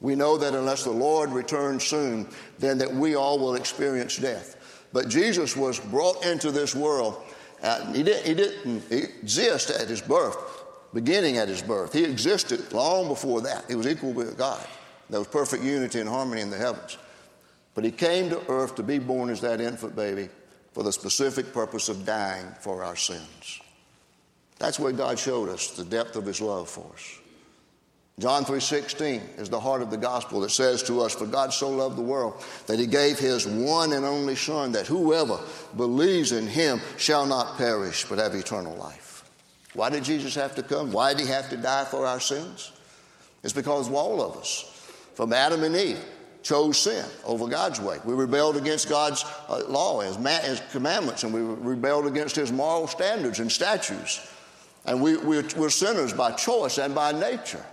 We 0.00 0.14
know 0.14 0.36
that 0.36 0.54
unless 0.54 0.84
the 0.84 0.90
Lord 0.90 1.30
returns 1.30 1.84
soon, 1.84 2.28
then 2.58 2.78
that 2.78 2.92
we 2.92 3.14
all 3.14 3.38
will 3.38 3.54
experience 3.54 4.16
death. 4.16 4.88
But 4.92 5.08
Jesus 5.08 5.56
was 5.56 5.80
brought 5.80 6.24
into 6.24 6.50
this 6.50 6.74
world. 6.74 7.22
Uh, 7.64 7.92
he, 7.92 8.02
did, 8.02 8.24
he 8.26 8.34
didn't 8.34 8.92
exist 8.92 9.70
at 9.70 9.88
his 9.88 10.02
birth, 10.02 10.36
beginning 10.92 11.38
at 11.38 11.48
his 11.48 11.62
birth. 11.62 11.94
He 11.94 12.04
existed 12.04 12.72
long 12.74 13.08
before 13.08 13.40
that. 13.40 13.64
He 13.68 13.74
was 13.74 13.86
equal 13.86 14.12
with 14.12 14.36
God. 14.36 14.64
There 15.08 15.18
was 15.18 15.28
perfect 15.28 15.64
unity 15.64 15.98
and 15.98 16.08
harmony 16.08 16.42
in 16.42 16.50
the 16.50 16.58
heavens. 16.58 16.98
But 17.74 17.84
he 17.84 17.90
came 17.90 18.28
to 18.28 18.50
earth 18.50 18.74
to 18.76 18.82
be 18.82 18.98
born 18.98 19.30
as 19.30 19.40
that 19.40 19.62
infant 19.62 19.96
baby 19.96 20.28
for 20.72 20.82
the 20.82 20.92
specific 20.92 21.54
purpose 21.54 21.88
of 21.88 22.04
dying 22.04 22.46
for 22.60 22.84
our 22.84 22.96
sins. 22.96 23.60
That's 24.58 24.78
where 24.78 24.92
God 24.92 25.18
showed 25.18 25.48
us 25.48 25.70
the 25.70 25.84
depth 25.84 26.16
of 26.16 26.26
his 26.26 26.42
love 26.42 26.68
for 26.68 26.90
us. 26.92 27.18
John 28.20 28.44
3:16 28.44 29.22
is 29.38 29.48
the 29.48 29.58
heart 29.58 29.82
of 29.82 29.90
the 29.90 29.96
gospel 29.96 30.40
that 30.40 30.50
says 30.50 30.84
to 30.84 31.00
us 31.02 31.14
for 31.14 31.26
God 31.26 31.52
so 31.52 31.68
loved 31.68 31.96
the 31.96 32.02
world 32.02 32.40
that 32.66 32.78
he 32.78 32.86
gave 32.86 33.18
his 33.18 33.44
one 33.44 33.92
and 33.92 34.04
only 34.04 34.36
son 34.36 34.72
that 34.72 34.86
whoever 34.86 35.40
believes 35.76 36.30
in 36.30 36.46
him 36.46 36.80
shall 36.96 37.26
not 37.26 37.56
perish 37.56 38.06
but 38.08 38.18
have 38.18 38.34
eternal 38.34 38.76
life. 38.76 39.24
Why 39.74 39.90
did 39.90 40.04
Jesus 40.04 40.36
have 40.36 40.54
to 40.54 40.62
come? 40.62 40.92
Why 40.92 41.12
did 41.12 41.26
he 41.26 41.32
have 41.32 41.50
to 41.50 41.56
die 41.56 41.84
for 41.84 42.06
our 42.06 42.20
sins? 42.20 42.70
It's 43.42 43.52
because 43.52 43.90
all 43.90 44.22
of 44.22 44.36
us 44.36 44.64
from 45.14 45.32
Adam 45.32 45.64
and 45.64 45.74
Eve 45.74 45.98
chose 46.44 46.78
sin 46.78 47.04
over 47.24 47.48
God's 47.48 47.80
way. 47.80 47.98
We 48.04 48.14
rebelled 48.14 48.56
against 48.56 48.88
God's 48.88 49.24
uh, 49.48 49.64
law, 49.66 50.02
ma- 50.18 50.38
his 50.38 50.62
commandments, 50.70 51.24
and 51.24 51.34
we 51.34 51.40
rebelled 51.40 52.06
against 52.06 52.36
his 52.36 52.52
moral 52.52 52.86
standards 52.86 53.40
and 53.40 53.50
statutes. 53.50 54.20
And 54.86 55.02
we, 55.02 55.16
we're, 55.16 55.46
we're 55.56 55.70
sinners 55.70 56.12
by 56.12 56.32
choice 56.32 56.78
and 56.78 56.94
by 56.94 57.12
nature. 57.12 57.64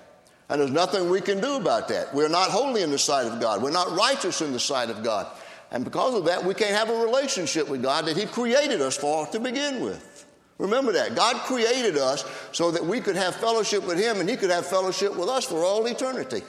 And 0.52 0.60
there's 0.60 0.70
nothing 0.70 1.10
we 1.10 1.22
can 1.22 1.40
do 1.40 1.56
about 1.56 1.88
that. 1.88 2.14
We're 2.14 2.28
not 2.28 2.50
holy 2.50 2.82
in 2.82 2.92
the 2.92 3.00
sight 3.00 3.26
of 3.26 3.40
God. 3.40 3.64
We're 3.64 3.72
not 3.72 3.96
righteous 3.96 4.42
in 4.42 4.52
the 4.52 4.60
sight 4.60 4.90
of 4.90 5.02
God. 5.02 5.26
And 5.72 5.86
because 5.86 6.14
of 6.14 6.26
that, 6.26 6.44
we 6.44 6.54
can't 6.54 6.76
have 6.76 6.90
a 6.90 7.06
relationship 7.06 7.70
with 7.70 7.82
God 7.82 8.06
that 8.06 8.18
He 8.18 8.26
created 8.26 8.82
us 8.82 8.98
for 8.98 9.26
to 9.28 9.40
begin 9.40 9.82
with. 9.82 10.26
Remember 10.58 10.92
that. 10.92 11.16
God 11.16 11.38
created 11.44 11.96
us 11.96 12.26
so 12.52 12.70
that 12.70 12.86
we 12.86 13.00
could 13.00 13.16
have 13.16 13.38
fellowship 13.38 13.88
with 13.88 13.98
Him 13.98 14.20
and 14.20 14.30
He 14.30 14.36
could 14.36 14.50
have 14.50 14.66
fellowship 14.66 15.16
with 15.16 15.30
us 15.30 15.46
for 15.46 15.64
all 15.64 15.86
eternity. 15.86 16.42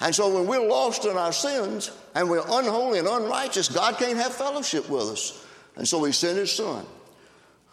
And 0.00 0.14
so 0.14 0.32
when 0.32 0.46
we're 0.46 0.64
lost 0.64 1.04
in 1.04 1.16
our 1.16 1.32
sins 1.32 1.90
and 2.14 2.30
we're 2.30 2.46
unholy 2.48 3.00
and 3.00 3.08
unrighteous, 3.08 3.70
God 3.70 3.98
can't 3.98 4.18
have 4.18 4.32
fellowship 4.32 4.88
with 4.88 5.02
us. 5.02 5.44
And 5.74 5.86
so 5.86 6.04
He 6.04 6.12
sent 6.12 6.38
His 6.38 6.52
Son, 6.52 6.86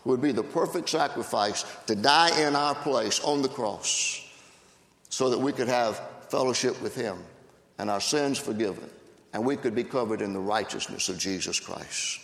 who 0.01 0.09
would 0.09 0.21
be 0.21 0.31
the 0.31 0.41
perfect 0.41 0.89
sacrifice 0.89 1.63
to 1.85 1.95
die 1.95 2.41
in 2.41 2.55
our 2.55 2.73
place 2.73 3.19
on 3.19 3.43
the 3.43 3.49
cross 3.49 4.24
so 5.09 5.29
that 5.29 5.39
we 5.39 5.51
could 5.51 5.67
have 5.67 6.01
fellowship 6.29 6.81
with 6.81 6.95
Him 6.95 7.17
and 7.77 7.89
our 7.89 8.01
sins 8.01 8.37
forgiven 8.37 8.89
and 9.35 9.45
we 9.45 9.57
could 9.57 9.75
be 9.75 9.83
covered 9.83 10.21
in 10.21 10.31
the 10.31 10.39
righteousness 10.39 11.09
of 11.09 11.19
Jesus 11.19 11.59
Christ. 11.59 12.21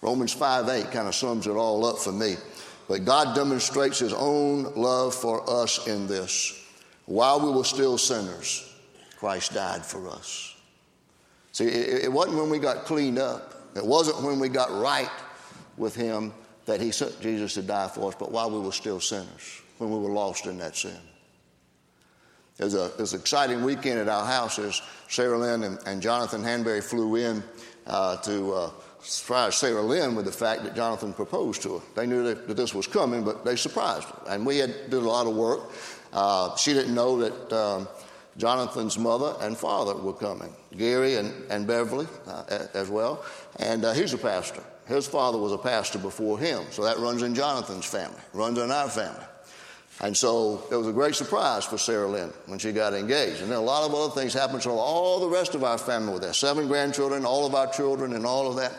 Romans 0.00 0.32
5 0.32 0.68
8 0.68 0.90
kind 0.90 1.06
of 1.06 1.14
sums 1.14 1.46
it 1.46 1.52
all 1.52 1.86
up 1.86 1.98
for 1.98 2.10
me. 2.10 2.34
But 2.88 3.04
God 3.04 3.36
demonstrates 3.36 4.00
His 4.00 4.12
own 4.12 4.74
love 4.74 5.14
for 5.14 5.48
us 5.48 5.86
in 5.86 6.08
this. 6.08 6.60
While 7.06 7.38
we 7.38 7.56
were 7.56 7.62
still 7.62 7.96
sinners, 7.96 8.68
Christ 9.16 9.54
died 9.54 9.86
for 9.86 10.08
us. 10.08 10.56
See, 11.52 11.66
it, 11.66 12.10
wasn't 12.10 12.38
when 12.38 12.50
we 12.50 12.58
got 12.58 12.86
cleaned 12.86 13.20
up, 13.20 13.54
it 13.76 13.86
wasn't 13.86 14.20
when 14.22 14.40
we 14.40 14.48
got 14.48 14.72
right 14.72 15.10
with 15.76 15.94
Him 15.94 16.32
that 16.66 16.80
He 16.80 16.90
sent 16.90 17.20
Jesus 17.20 17.54
to 17.54 17.62
die 17.62 17.86
for 17.86 18.08
us, 18.08 18.16
but 18.18 18.32
while 18.32 18.50
we 18.50 18.58
were 18.58 18.72
still 18.72 18.98
sinners, 18.98 19.62
when 19.78 19.90
we 19.90 19.98
were 20.00 20.12
lost 20.12 20.46
in 20.46 20.58
that 20.58 20.74
sin. 20.74 20.98
It 22.58 22.64
was, 22.64 22.74
a, 22.74 22.86
it 22.86 22.98
was 22.98 23.14
an 23.14 23.20
exciting 23.20 23.64
weekend 23.64 23.98
at 23.98 24.08
our 24.08 24.26
house 24.26 24.58
as 24.58 24.80
Sarah 25.08 25.38
Lynn 25.38 25.62
and, 25.64 25.78
and 25.86 26.02
Jonathan 26.02 26.42
Hanbury 26.42 26.82
flew 26.82 27.16
in 27.16 27.42
uh, 27.86 28.16
to 28.18 28.52
uh, 28.52 28.70
surprise 29.00 29.56
Sarah 29.56 29.82
Lynn 29.82 30.14
with 30.14 30.26
the 30.26 30.32
fact 30.32 30.62
that 30.64 30.76
Jonathan 30.76 31.12
proposed 31.12 31.62
to 31.62 31.78
her. 31.78 31.84
They 31.96 32.06
knew 32.06 32.22
that, 32.24 32.46
that 32.48 32.56
this 32.56 32.74
was 32.74 32.86
coming, 32.86 33.24
but 33.24 33.44
they 33.44 33.56
surprised 33.56 34.08
her. 34.08 34.22
And 34.28 34.46
we 34.46 34.58
had 34.58 34.90
did 34.90 34.94
a 34.94 35.00
lot 35.00 35.26
of 35.26 35.34
work. 35.34 35.60
Uh, 36.12 36.54
she 36.56 36.72
didn't 36.72 36.94
know 36.94 37.18
that 37.18 37.52
um, 37.52 37.88
Jonathan's 38.36 38.98
mother 38.98 39.34
and 39.40 39.56
father 39.56 39.94
were 39.94 40.12
coming, 40.12 40.54
Gary 40.76 41.16
and, 41.16 41.32
and 41.50 41.66
Beverly 41.66 42.06
uh, 42.26 42.66
as 42.74 42.88
well. 42.88 43.24
And 43.58 43.84
uh, 43.84 43.92
he's 43.92 44.12
a 44.12 44.18
pastor. 44.18 44.62
His 44.86 45.06
father 45.06 45.38
was 45.38 45.52
a 45.52 45.58
pastor 45.58 45.98
before 45.98 46.38
him, 46.38 46.64
so 46.70 46.84
that 46.84 46.98
runs 46.98 47.22
in 47.22 47.34
Jonathan's 47.34 47.86
family, 47.86 48.20
runs 48.32 48.58
in 48.58 48.70
our 48.70 48.88
family. 48.88 49.24
And 50.00 50.16
so 50.16 50.64
it 50.70 50.74
was 50.74 50.88
a 50.88 50.92
great 50.92 51.14
surprise 51.14 51.64
for 51.64 51.78
Sarah 51.78 52.08
Lynn 52.08 52.32
when 52.46 52.58
she 52.58 52.72
got 52.72 52.94
engaged. 52.94 53.40
And 53.42 53.50
then 53.50 53.58
a 53.58 53.62
lot 53.62 53.88
of 53.88 53.94
other 53.94 54.12
things 54.12 54.32
happened. 54.32 54.62
So 54.62 54.72
all 54.72 55.20
the 55.20 55.28
rest 55.28 55.54
of 55.54 55.62
our 55.62 55.78
family 55.78 56.14
were 56.14 56.18
there 56.18 56.32
seven 56.32 56.66
grandchildren, 56.66 57.24
all 57.24 57.46
of 57.46 57.54
our 57.54 57.70
children, 57.72 58.14
and 58.14 58.26
all 58.26 58.48
of 58.48 58.56
that. 58.56 58.72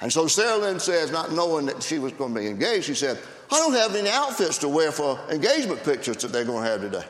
And 0.00 0.12
so 0.12 0.26
Sarah 0.26 0.58
Lynn 0.58 0.80
says, 0.80 1.10
not 1.10 1.32
knowing 1.32 1.66
that 1.66 1.82
she 1.82 1.98
was 1.98 2.12
going 2.12 2.34
to 2.34 2.40
be 2.40 2.46
engaged, 2.48 2.86
she 2.86 2.94
said, 2.94 3.18
I 3.50 3.58
don't 3.58 3.74
have 3.74 3.94
any 3.94 4.10
outfits 4.10 4.58
to 4.58 4.68
wear 4.68 4.92
for 4.92 5.18
engagement 5.30 5.84
pictures 5.84 6.16
that 6.18 6.32
they're 6.32 6.44
going 6.44 6.64
to 6.64 6.70
have 6.70 6.80
today. 6.80 7.04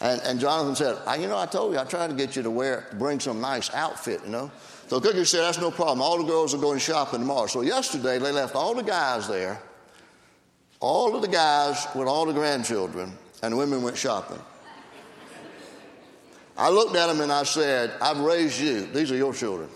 And, 0.00 0.20
and 0.22 0.40
Jonathan 0.40 0.74
said, 0.74 0.98
I, 1.06 1.16
You 1.16 1.28
know, 1.28 1.38
I 1.38 1.46
told 1.46 1.72
you, 1.72 1.78
I 1.78 1.84
tried 1.84 2.08
to 2.08 2.14
get 2.14 2.34
you 2.34 2.42
to 2.42 2.50
wear, 2.50 2.86
bring 2.98 3.20
some 3.20 3.40
nice 3.40 3.72
outfit, 3.74 4.20
you 4.24 4.30
know. 4.30 4.50
So 4.88 5.00
Cookie 5.00 5.24
said, 5.24 5.42
That's 5.42 5.60
no 5.60 5.70
problem. 5.70 6.02
All 6.02 6.18
the 6.18 6.24
girls 6.24 6.54
are 6.54 6.58
going 6.58 6.78
shopping 6.78 7.20
tomorrow. 7.20 7.46
So 7.46 7.60
yesterday, 7.60 8.18
they 8.18 8.32
left 8.32 8.54
all 8.54 8.74
the 8.74 8.82
guys 8.82 9.28
there, 9.28 9.60
all 10.82 11.14
of 11.14 11.22
the 11.22 11.28
guys 11.28 11.86
with 11.94 12.08
all 12.08 12.26
the 12.26 12.32
grandchildren, 12.32 13.12
and 13.42 13.52
the 13.52 13.56
women 13.56 13.82
went 13.82 13.96
shopping. 13.96 14.38
I 16.58 16.68
looked 16.68 16.96
at 16.96 17.06
them 17.06 17.20
and 17.20 17.32
I 17.32 17.44
said, 17.44 17.92
I've 18.02 18.18
raised 18.18 18.60
you. 18.60 18.86
These 18.86 19.10
are 19.10 19.16
your 19.16 19.32
children. 19.32 19.70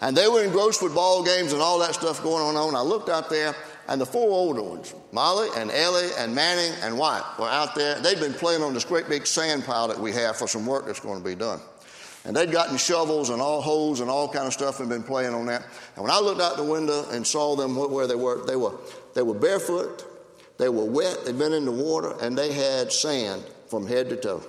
and 0.00 0.16
they 0.16 0.28
were 0.28 0.44
engrossed 0.44 0.82
with 0.82 0.94
ball 0.94 1.24
games 1.24 1.52
and 1.52 1.60
all 1.60 1.78
that 1.80 1.94
stuff 1.94 2.22
going 2.22 2.56
on. 2.56 2.68
And 2.68 2.76
I 2.76 2.82
looked 2.82 3.08
out 3.08 3.28
there 3.28 3.56
and 3.88 4.00
the 4.00 4.06
four 4.06 4.30
older 4.30 4.62
ones, 4.62 4.94
Molly 5.10 5.48
and 5.56 5.70
Ellie 5.70 6.10
and 6.18 6.32
Manning 6.32 6.72
and 6.82 6.96
White, 6.96 7.24
were 7.38 7.48
out 7.48 7.74
there. 7.74 7.98
They'd 8.00 8.20
been 8.20 8.34
playing 8.34 8.62
on 8.62 8.72
this 8.72 8.84
great 8.84 9.08
big 9.08 9.26
sand 9.26 9.64
pile 9.64 9.88
that 9.88 9.98
we 9.98 10.12
have 10.12 10.36
for 10.36 10.46
some 10.46 10.64
work 10.64 10.86
that's 10.86 11.00
going 11.00 11.18
to 11.18 11.24
be 11.24 11.34
done. 11.34 11.60
And 12.24 12.36
they'd 12.36 12.52
gotten 12.52 12.76
shovels 12.76 13.30
and 13.30 13.40
all 13.40 13.62
hoes 13.62 14.00
and 14.00 14.10
all 14.10 14.28
kind 14.28 14.46
of 14.46 14.52
stuff 14.52 14.80
and 14.80 14.88
been 14.88 15.02
playing 15.02 15.32
on 15.32 15.46
that. 15.46 15.62
And 15.96 16.02
when 16.02 16.10
I 16.10 16.20
looked 16.20 16.40
out 16.40 16.56
the 16.56 16.64
window 16.64 17.08
and 17.10 17.26
saw 17.26 17.56
them 17.56 17.76
where 17.76 18.06
they 18.06 18.14
were, 18.14 18.44
they 18.44 18.56
were, 18.56 18.78
they 19.14 19.22
were 19.22 19.34
barefoot, 19.34 20.04
they 20.58 20.68
were 20.68 20.84
wet, 20.84 21.24
they'd 21.24 21.38
been 21.38 21.54
in 21.54 21.64
the 21.64 21.72
water, 21.72 22.14
and 22.20 22.36
they 22.36 22.52
had 22.52 22.92
sand 22.92 23.42
from 23.68 23.86
head 23.86 24.10
to 24.10 24.16
toe. 24.16 24.42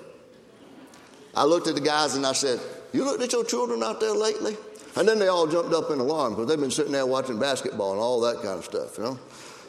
I 1.33 1.45
looked 1.45 1.67
at 1.67 1.75
the 1.75 1.81
guys 1.81 2.15
and 2.15 2.25
I 2.25 2.33
said, 2.33 2.59
You 2.91 3.05
looked 3.05 3.23
at 3.23 3.31
your 3.31 3.45
children 3.45 3.81
out 3.83 4.01
there 4.01 4.13
lately? 4.13 4.57
And 4.97 5.07
then 5.07 5.19
they 5.19 5.29
all 5.29 5.47
jumped 5.47 5.73
up 5.73 5.89
in 5.91 5.99
alarm 5.99 6.33
because 6.33 6.47
they've 6.47 6.59
been 6.59 6.71
sitting 6.71 6.91
there 6.91 7.05
watching 7.05 7.39
basketball 7.39 7.93
and 7.93 8.01
all 8.01 8.19
that 8.21 8.37
kind 8.37 8.59
of 8.59 8.65
stuff, 8.65 8.97
you 8.97 9.05
know? 9.05 9.19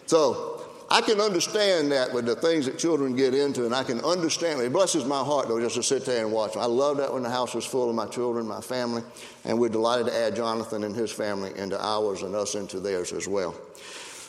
So 0.07 0.62
I 0.93 1.01
can 1.01 1.23
understand 1.23 1.91
that 1.93 2.13
with 2.13 2.27
the 2.27 2.37
things 2.37 2.67
that 2.67 2.79
children 2.79 3.17
get 3.17 3.33
into, 3.33 3.65
and 3.65 3.75
I 3.75 3.83
can 3.83 4.01
understand 4.01 4.61
it. 4.61 4.67
It 4.67 4.75
blesses 4.75 5.07
my 5.07 5.25
heart, 5.25 5.49
though, 5.49 5.59
just 5.59 5.77
to 5.77 5.83
sit 5.83 6.05
there 6.05 6.23
and 6.23 6.31
watch. 6.31 6.55
I 6.55 6.67
love 6.67 6.99
that 6.99 7.11
when 7.11 7.23
the 7.23 7.31
house 7.31 7.55
was 7.55 7.65
full 7.65 7.89
of 7.89 7.97
my 7.97 8.05
children, 8.05 8.47
my 8.47 8.61
family, 8.61 9.03
and 9.47 9.59
we're 9.59 9.71
delighted 9.71 10.09
to 10.09 10.15
add 10.15 10.37
Jonathan 10.37 10.85
and 10.85 10.95
his 10.95 11.11
family 11.11 11.51
into 11.57 11.83
ours 11.83 12.21
and 12.21 12.35
us 12.35 12.57
into 12.57 12.79
theirs 12.79 13.15
as 13.15 13.27
well. 13.27 13.55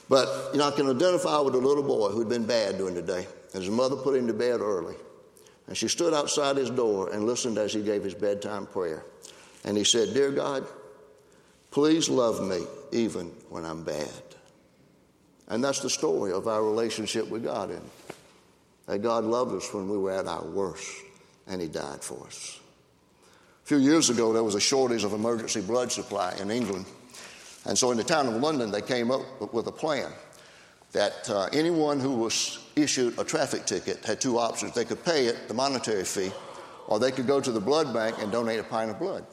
But, 0.08 0.52
you 0.54 0.60
know, 0.60 0.70
I 0.70 0.72
can 0.72 0.90
identify 0.90 1.38
with 1.42 1.54
a 1.54 1.58
little 1.58 1.84
boy 1.84 2.12
who'd 2.12 2.30
been 2.30 2.46
bad 2.46 2.78
during 2.78 2.96
the 2.96 3.02
day, 3.02 3.28
and 3.54 3.62
his 3.62 3.70
mother 3.70 3.98
put 3.98 4.16
him 4.16 4.28
to 4.28 4.34
bed 4.34 4.62
early. 4.62 4.96
And 5.68 5.76
she 5.76 5.90
stood 5.90 6.14
outside 6.14 6.56
his 6.56 6.70
door 6.70 7.10
and 7.12 7.26
listened 7.26 7.58
as 7.58 7.74
he 7.74 7.84
gave 7.84 8.06
his 8.06 8.16
bedtime 8.16 8.68
prayer. 8.68 9.04
And 9.66 9.76
he 9.76 9.84
said, 9.84 10.14
Dear 10.14 10.32
God, 10.32 10.66
please 11.72 12.08
love 12.08 12.42
me 12.42 12.66
even 12.94 13.34
when 13.50 13.66
I'm 13.66 13.84
bad. 13.84 14.33
And 15.54 15.64
that's 15.64 15.82
the 15.82 15.90
story 15.90 16.32
of 16.32 16.48
our 16.48 16.64
relationship 16.64 17.30
with 17.30 17.44
God. 17.44 17.70
And 17.70 17.90
that 18.88 19.04
God 19.04 19.24
loved 19.24 19.54
us 19.54 19.72
when 19.72 19.88
we 19.88 20.00
were 20.00 20.12
at 20.12 20.26
our 20.26 20.44
worst, 20.44 20.92
and 21.46 21.62
He 21.62 21.68
died 21.68 22.04
for 22.04 22.26
us. 22.26 22.60
A 23.64 23.68
few 23.68 23.78
years 23.78 24.10
ago, 24.10 24.34
there 24.34 24.44
was 24.44 24.56
a 24.56 24.60
shortage 24.60 25.04
of 25.04 25.14
emergency 25.14 25.62
blood 25.62 25.92
supply 25.92 26.34
in 26.42 26.50
England. 26.50 26.88
And 27.66 27.78
so 27.78 27.92
in 27.92 27.98
the 27.98 28.04
town 28.04 28.28
of 28.28 28.34
London, 28.42 28.72
they 28.72 28.82
came 28.82 29.12
up 29.12 29.22
with 29.54 29.68
a 29.68 29.72
plan 29.72 30.10
that 30.92 31.30
uh, 31.30 31.50
anyone 31.54 32.00
who 32.00 32.16
was 32.16 32.58
issued 32.76 33.20
a 33.20 33.24
traffic 33.24 33.68
ticket 33.68 34.04
had 34.04 34.20
two 34.20 34.40
options. 34.40 34.74
They 34.74 34.86
could 34.86 35.06
pay 35.06 35.28
it, 35.28 35.48
the 35.48 35.54
monetary 35.54 36.04
fee, 36.04 36.32
or 36.88 36.98
they 36.98 37.12
could 37.12 37.28
go 37.28 37.40
to 37.40 37.52
the 37.52 37.62
blood 37.62 37.94
bank 37.94 38.16
and 38.20 38.32
donate 38.32 38.60
a 38.60 38.64
pint 38.64 38.90
of 38.90 38.98
blood. 38.98 39.24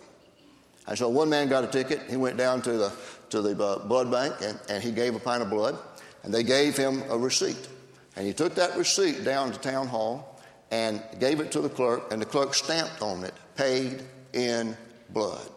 And 0.87 0.99
so 0.99 1.09
one 1.09 1.31
man 1.31 1.49
got 1.49 1.65
a 1.65 1.67
ticket. 1.67 2.03
He 2.11 2.17
went 2.17 2.37
down 2.37 2.63
to 2.63 2.73
the, 2.73 2.93
to 3.31 3.41
the 3.41 3.65
uh, 3.65 3.87
blood 3.87 4.11
bank 4.11 4.35
and, 4.43 4.59
and 4.69 4.83
he 4.83 4.91
gave 4.91 5.15
a 5.15 5.19
pint 5.19 5.43
of 5.43 5.49
blood. 5.49 5.79
And 6.23 6.33
they 6.33 6.43
gave 6.43 6.77
him 6.77 7.03
a 7.09 7.17
receipt. 7.17 7.69
And 8.17 8.27
he 8.27 8.33
took 8.33 8.55
that 8.57 8.77
receipt 8.77 9.25
down 9.25 9.53
to 9.53 9.59
town 9.59 9.89
hall 9.89 10.41
and 10.71 11.03
gave 11.19 11.41
it 11.41 11.53
to 11.53 11.61
the 11.61 11.69
clerk, 11.69 12.13
and 12.13 12.21
the 12.21 12.27
clerk 12.27 12.55
stamped 12.55 13.03
on 13.03 13.25
it, 13.25 13.35
paid 13.57 14.03
in 14.33 14.77
blood. 15.11 15.51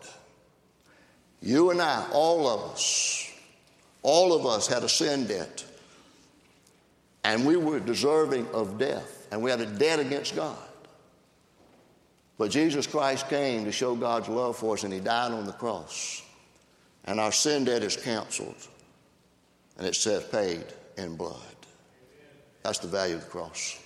You 1.41 1.71
and 1.71 1.81
I, 1.81 2.07
all 2.11 2.47
of 2.47 2.71
us, 2.71 3.29
all 4.01 4.33
of 4.33 4.45
us 4.45 4.67
had 4.67 4.83
a 4.83 4.89
sin 4.89 5.27
debt. 5.27 5.65
And 7.23 7.45
we 7.45 7.57
were 7.57 7.79
deserving 7.79 8.47
of 8.53 8.77
death, 8.77 9.27
and 9.31 9.41
we 9.41 9.51
had 9.51 9.61
a 9.61 9.65
debt 9.65 9.99
against 9.99 10.35
God. 10.35 10.57
But 12.37 12.51
Jesus 12.51 12.87
Christ 12.87 13.29
came 13.29 13.65
to 13.65 13.71
show 13.71 13.95
God's 13.95 14.29
love 14.29 14.57
for 14.57 14.73
us, 14.73 14.83
and 14.83 14.91
He 14.91 14.99
died 14.99 15.31
on 15.31 15.45
the 15.45 15.53
cross. 15.53 16.21
And 17.05 17.19
our 17.19 17.31
sin 17.31 17.65
debt 17.65 17.83
is 17.83 17.95
canceled, 17.95 18.55
and 19.77 19.87
it 19.87 19.95
says 19.95 20.23
paid 20.25 20.63
in 20.97 21.15
blood. 21.15 21.39
That's 22.63 22.79
the 22.79 22.87
value 22.87 23.15
of 23.15 23.21
the 23.21 23.29
cross. 23.29 23.79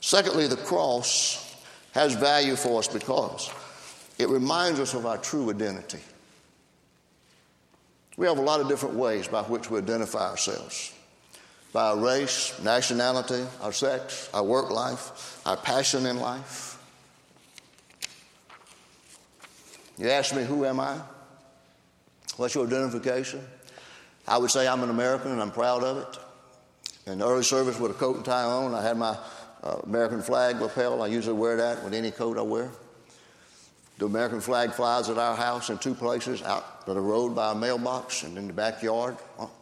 Secondly, 0.00 0.48
the 0.48 0.56
cross 0.56 1.56
has 1.92 2.14
value 2.14 2.56
for 2.56 2.80
us 2.80 2.88
because 2.88 3.50
it 4.18 4.28
reminds 4.28 4.80
us 4.80 4.94
of 4.94 5.06
our 5.06 5.18
true 5.18 5.50
identity. 5.50 6.00
We 8.16 8.26
have 8.26 8.38
a 8.38 8.42
lot 8.42 8.60
of 8.60 8.68
different 8.68 8.96
ways 8.96 9.28
by 9.28 9.42
which 9.42 9.70
we 9.70 9.78
identify 9.78 10.28
ourselves 10.28 10.92
by 11.72 11.88
our 11.88 11.96
race, 11.96 12.60
nationality, 12.62 13.44
our 13.62 13.72
sex, 13.72 14.28
our 14.34 14.44
work 14.44 14.70
life, 14.70 15.40
our 15.46 15.56
passion 15.56 16.06
in 16.06 16.20
life. 16.20 16.78
You 19.98 20.10
ask 20.10 20.34
me, 20.34 20.44
who 20.44 20.64
am 20.64 20.80
I? 20.80 20.98
What's 22.36 22.54
your 22.54 22.66
identification? 22.66 23.40
I 24.26 24.38
would 24.38 24.50
say 24.50 24.68
I'm 24.68 24.82
an 24.82 24.90
American 24.90 25.32
and 25.32 25.42
I'm 25.42 25.50
proud 25.50 25.82
of 25.82 25.96
it. 25.98 27.10
In 27.10 27.20
early 27.20 27.42
service 27.42 27.78
with 27.80 27.90
a 27.90 27.94
coat 27.94 28.16
and 28.16 28.24
tie 28.24 28.44
on, 28.44 28.74
I 28.74 28.82
had 28.82 28.96
my 28.96 29.18
uh, 29.62 29.76
American 29.84 30.22
flag 30.22 30.60
lapel. 30.60 31.02
I 31.02 31.08
usually 31.08 31.36
wear 31.36 31.56
that 31.56 31.82
with 31.82 31.94
any 31.94 32.10
coat 32.10 32.38
I 32.38 32.42
wear. 32.42 32.70
The 33.98 34.06
American 34.06 34.40
flag 34.40 34.72
flies 34.72 35.08
at 35.08 35.18
our 35.18 35.36
house 35.36 35.70
in 35.70 35.78
two 35.78 35.94
places 35.94 36.42
out 36.42 36.86
to 36.86 36.94
the 36.94 37.00
road 37.00 37.34
by 37.34 37.52
a 37.52 37.54
mailbox 37.54 38.24
and 38.24 38.36
in 38.36 38.46
the 38.46 38.52
backyard 38.52 39.16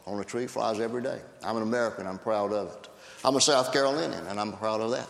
on 0.05 0.19
a 0.19 0.23
tree, 0.23 0.47
flies 0.47 0.79
every 0.79 1.03
day. 1.03 1.19
I'm 1.43 1.57
an 1.57 1.63
American, 1.63 2.07
I'm 2.07 2.17
proud 2.17 2.51
of 2.53 2.67
it. 2.67 2.87
I'm 3.23 3.35
a 3.35 3.41
South 3.41 3.71
Carolinian, 3.71 4.25
and 4.27 4.39
I'm 4.39 4.53
proud 4.53 4.81
of 4.81 4.91
that. 4.91 5.09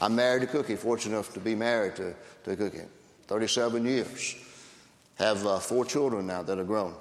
I'm 0.00 0.16
married 0.16 0.40
to 0.40 0.46
Cookie, 0.48 0.74
fortunate 0.74 1.14
enough 1.14 1.32
to 1.34 1.40
be 1.40 1.54
married 1.54 1.94
to, 1.96 2.14
to 2.44 2.56
Cookie. 2.56 2.82
37 3.28 3.84
years. 3.84 4.36
Have 5.18 5.46
uh, 5.46 5.58
four 5.58 5.84
children 5.84 6.26
now 6.26 6.42
that 6.42 6.58
are 6.58 6.64
grown, 6.64 6.94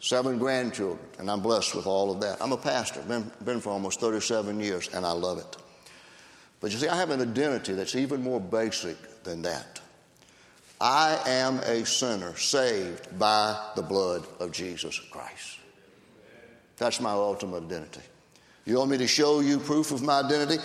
seven 0.00 0.38
grandchildren, 0.38 0.98
and 1.18 1.30
I'm 1.30 1.40
blessed 1.40 1.74
with 1.74 1.86
all 1.86 2.12
of 2.12 2.20
that. 2.20 2.40
I'm 2.40 2.52
a 2.52 2.56
pastor, 2.56 3.00
been, 3.02 3.30
been 3.44 3.60
for 3.60 3.70
almost 3.70 4.00
37 4.00 4.60
years, 4.60 4.88
and 4.94 5.04
I 5.04 5.12
love 5.12 5.38
it. 5.38 5.56
But 6.60 6.72
you 6.72 6.78
see, 6.78 6.88
I 6.88 6.96
have 6.96 7.10
an 7.10 7.20
identity 7.20 7.74
that's 7.74 7.94
even 7.94 8.22
more 8.22 8.40
basic 8.40 8.96
than 9.24 9.42
that. 9.42 9.80
I 10.80 11.18
am 11.26 11.58
a 11.60 11.84
sinner 11.86 12.36
saved 12.36 13.18
by 13.18 13.72
the 13.76 13.82
blood 13.82 14.26
of 14.40 14.52
Jesus 14.52 14.98
Christ. 15.10 15.58
That's 16.76 17.00
my 17.00 17.12
ultimate 17.12 17.64
identity. 17.64 18.02
You 18.66 18.78
want 18.78 18.90
me 18.90 18.98
to 18.98 19.06
show 19.06 19.38
you 19.38 19.60
proof 19.60 19.92
of 19.92 20.02
my 20.02 20.20
identity? 20.20 20.60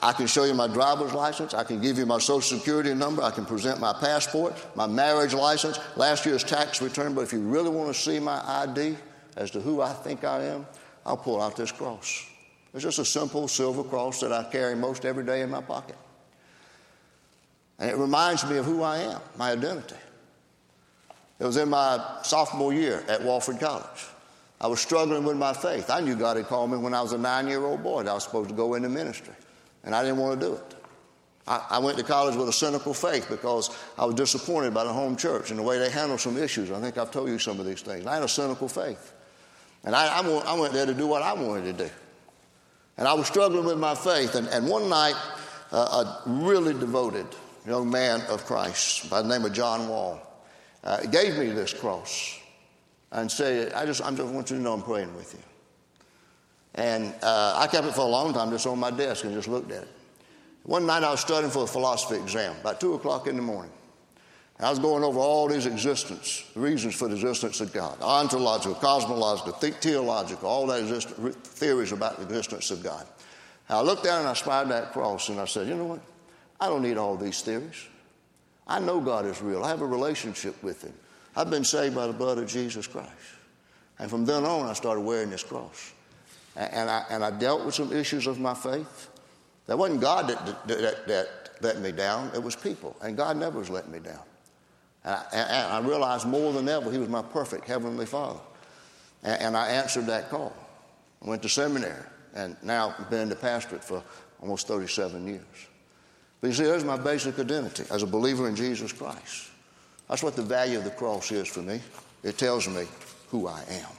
I 0.00 0.12
can 0.12 0.26
show 0.26 0.44
you 0.44 0.52
my 0.52 0.68
driver's 0.68 1.14
license. 1.14 1.54
I 1.54 1.64
can 1.64 1.80
give 1.80 1.96
you 1.96 2.04
my 2.04 2.18
social 2.18 2.58
security 2.58 2.92
number. 2.92 3.22
I 3.22 3.30
can 3.30 3.46
present 3.46 3.80
my 3.80 3.94
passport, 3.94 4.54
my 4.76 4.86
marriage 4.86 5.32
license, 5.32 5.78
last 5.96 6.26
year's 6.26 6.44
tax 6.44 6.82
return. 6.82 7.14
But 7.14 7.22
if 7.22 7.32
you 7.32 7.40
really 7.40 7.70
want 7.70 7.92
to 7.94 7.98
see 7.98 8.18
my 8.18 8.42
ID 8.62 8.96
as 9.36 9.50
to 9.52 9.60
who 9.60 9.80
I 9.80 9.94
think 9.94 10.22
I 10.22 10.44
am, 10.44 10.66
I'll 11.06 11.16
pull 11.16 11.40
out 11.40 11.56
this 11.56 11.72
cross. 11.72 12.26
It's 12.74 12.82
just 12.82 12.98
a 12.98 13.04
simple 13.06 13.48
silver 13.48 13.84
cross 13.84 14.20
that 14.20 14.32
I 14.32 14.44
carry 14.44 14.76
most 14.76 15.06
every 15.06 15.24
day 15.24 15.40
in 15.40 15.48
my 15.48 15.62
pocket. 15.62 15.96
And 17.78 17.90
it 17.90 17.96
reminds 17.96 18.44
me 18.44 18.58
of 18.58 18.66
who 18.66 18.82
I 18.82 18.98
am, 18.98 19.20
my 19.38 19.52
identity. 19.52 19.96
It 21.38 21.44
was 21.44 21.56
in 21.56 21.70
my 21.70 22.18
sophomore 22.22 22.74
year 22.74 23.02
at 23.08 23.20
Wofford 23.20 23.60
College. 23.60 24.08
I 24.60 24.68
was 24.68 24.80
struggling 24.80 25.24
with 25.24 25.36
my 25.36 25.52
faith. 25.52 25.90
I 25.90 26.00
knew 26.00 26.16
God 26.16 26.36
had 26.36 26.46
called 26.46 26.70
me 26.70 26.78
when 26.78 26.94
I 26.94 27.02
was 27.02 27.12
a 27.12 27.18
nine 27.18 27.46
year 27.46 27.64
old 27.64 27.82
boy 27.82 28.02
that 28.02 28.10
I 28.10 28.14
was 28.14 28.24
supposed 28.24 28.48
to 28.48 28.54
go 28.54 28.74
into 28.74 28.88
ministry, 28.88 29.34
and 29.84 29.94
I 29.94 30.02
didn't 30.02 30.18
want 30.18 30.40
to 30.40 30.46
do 30.46 30.54
it. 30.54 30.74
I, 31.46 31.64
I, 31.70 31.78
went 31.78 31.96
to 31.98 32.04
college 32.04 32.34
with 32.34 32.48
a 32.48 32.52
cynical 32.52 32.92
faith 32.92 33.28
because 33.28 33.70
I 33.96 34.04
was 34.04 34.16
disappointed 34.16 34.74
by 34.74 34.84
the 34.84 34.92
home 34.92 35.14
church 35.14 35.50
and 35.50 35.58
the 35.58 35.62
way 35.62 35.78
they 35.78 35.90
handled 35.90 36.20
some 36.20 36.36
issues. 36.36 36.72
I 36.72 36.80
think 36.80 36.98
I've 36.98 37.12
told 37.12 37.28
you 37.28 37.38
some 37.38 37.60
of 37.60 37.66
these 37.66 37.82
things. 37.82 38.04
I 38.04 38.14
had 38.14 38.24
a 38.24 38.28
cynical 38.28 38.68
faith. 38.68 39.12
And 39.84 39.94
I, 39.94 40.18
I, 40.18 40.20
went, 40.22 40.44
I 40.44 40.58
went 40.58 40.72
there 40.72 40.86
to 40.86 40.94
do 40.94 41.06
what 41.06 41.22
I 41.22 41.32
wanted 41.34 41.78
to 41.78 41.84
do. 41.84 41.90
And 42.98 43.06
I 43.06 43.14
was 43.14 43.28
struggling 43.28 43.64
with 43.64 43.78
my 43.78 43.94
faith. 43.94 44.34
And, 44.34 44.48
and 44.48 44.66
one 44.68 44.88
night, 44.88 45.14
uh, 45.70 45.76
a 45.76 46.22
really 46.26 46.74
devoted 46.74 47.26
young 47.64 47.90
man 47.90 48.22
of 48.22 48.44
Christ 48.44 49.08
by 49.08 49.22
the 49.22 49.28
name 49.28 49.44
of 49.44 49.52
John 49.52 49.88
Wall 49.88 50.20
uh, 50.82 51.02
gave 51.02 51.38
me 51.38 51.50
this 51.50 51.72
cross 51.72 52.40
and 53.16 53.32
say, 53.32 53.72
I 53.72 53.86
just, 53.86 54.02
I 54.02 54.10
just 54.10 54.32
want 54.32 54.50
you 54.50 54.56
to 54.56 54.62
know 54.62 54.74
I'm 54.74 54.82
praying 54.82 55.14
with 55.16 55.32
you. 55.32 55.40
And 56.74 57.14
uh, 57.22 57.54
I 57.56 57.66
kept 57.66 57.86
it 57.86 57.94
for 57.94 58.02
a 58.02 58.04
long 58.04 58.34
time 58.34 58.50
just 58.50 58.66
on 58.66 58.78
my 58.78 58.90
desk 58.90 59.24
and 59.24 59.32
just 59.32 59.48
looked 59.48 59.72
at 59.72 59.84
it. 59.84 59.88
One 60.64 60.84
night 60.84 61.02
I 61.02 61.10
was 61.10 61.20
studying 61.20 61.50
for 61.50 61.64
a 61.64 61.66
philosophy 61.66 62.16
exam, 62.16 62.54
about 62.60 62.78
2 62.78 62.94
o'clock 62.94 63.26
in 63.26 63.36
the 63.36 63.42
morning. 63.42 63.72
I 64.60 64.68
was 64.68 64.78
going 64.78 65.02
over 65.02 65.18
all 65.18 65.48
these 65.48 65.66
existence, 65.66 66.44
reasons 66.54 66.94
for 66.94 67.08
the 67.08 67.14
existence 67.14 67.60
of 67.60 67.72
God, 67.72 67.98
ontological, 68.02 68.74
cosmological, 68.74 69.52
theological, 69.52 70.48
all 70.48 70.66
that 70.66 70.80
exist- 70.80 71.08
theories 71.08 71.92
about 71.92 72.16
the 72.16 72.24
existence 72.24 72.70
of 72.70 72.82
God. 72.82 73.06
And 73.68 73.78
I 73.78 73.80
looked 73.80 74.04
down 74.04 74.20
and 74.20 74.28
I 74.28 74.34
spied 74.34 74.68
that 74.70 74.92
cross 74.92 75.30
and 75.30 75.40
I 75.40 75.46
said, 75.46 75.68
you 75.68 75.74
know 75.74 75.84
what? 75.84 76.00
I 76.60 76.68
don't 76.68 76.82
need 76.82 76.96
all 76.98 77.16
these 77.16 77.40
theories. 77.40 77.86
I 78.66 78.80
know 78.80 79.00
God 79.00 79.24
is 79.24 79.40
real. 79.40 79.62
I 79.62 79.68
have 79.68 79.82
a 79.82 79.86
relationship 79.86 80.62
with 80.62 80.82
Him. 80.82 80.94
I've 81.36 81.50
been 81.50 81.64
saved 81.64 81.94
by 81.94 82.06
the 82.06 82.12
blood 82.12 82.38
of 82.38 82.48
Jesus 82.48 82.86
Christ. 82.86 83.10
And 83.98 84.10
from 84.10 84.24
then 84.24 84.44
on, 84.44 84.66
I 84.66 84.72
started 84.72 85.02
wearing 85.02 85.30
this 85.30 85.42
cross. 85.42 85.92
And 86.56 86.88
I, 86.88 87.04
and 87.10 87.22
I 87.22 87.30
dealt 87.30 87.66
with 87.66 87.74
some 87.74 87.92
issues 87.92 88.26
of 88.26 88.40
my 88.40 88.54
faith. 88.54 89.10
That 89.66 89.76
wasn't 89.76 90.00
God 90.00 90.28
that, 90.28 90.68
that, 90.68 91.06
that 91.06 91.28
let 91.60 91.80
me 91.80 91.92
down, 91.92 92.30
it 92.34 92.42
was 92.42 92.56
people. 92.56 92.96
And 93.02 93.16
God 93.16 93.36
never 93.36 93.58
has 93.58 93.70
let 93.70 93.88
me 93.88 93.98
down. 93.98 94.22
And 95.04 95.14
I, 95.14 95.24
and 95.32 95.72
I 95.72 95.88
realized 95.88 96.26
more 96.26 96.52
than 96.52 96.68
ever 96.68 96.90
He 96.90 96.98
was 96.98 97.08
my 97.08 97.22
perfect 97.22 97.66
Heavenly 97.66 98.06
Father. 98.06 98.40
And, 99.22 99.40
and 99.42 99.56
I 99.56 99.68
answered 99.68 100.06
that 100.06 100.30
call. 100.30 100.54
I 101.22 101.28
went 101.28 101.42
to 101.42 101.48
seminary 101.48 102.02
and 102.34 102.56
now 102.62 102.94
been 103.10 103.22
in 103.22 103.28
the 103.28 103.36
pastorate 103.36 103.84
for 103.84 104.02
almost 104.40 104.68
37 104.68 105.26
years. 105.26 105.42
But 106.40 106.48
you 106.48 106.52
see, 106.54 106.64
there's 106.64 106.84
my 106.84 106.98
basic 106.98 107.38
identity 107.38 107.84
as 107.90 108.02
a 108.02 108.06
believer 108.06 108.48
in 108.48 108.56
Jesus 108.56 108.92
Christ. 108.92 109.50
That's 110.08 110.22
what 110.22 110.36
the 110.36 110.42
value 110.42 110.78
of 110.78 110.84
the 110.84 110.90
cross 110.90 111.32
is 111.32 111.48
for 111.48 111.62
me. 111.62 111.80
It 112.22 112.38
tells 112.38 112.68
me 112.68 112.86
who 113.30 113.46
I 113.46 113.62
am. 113.68 113.90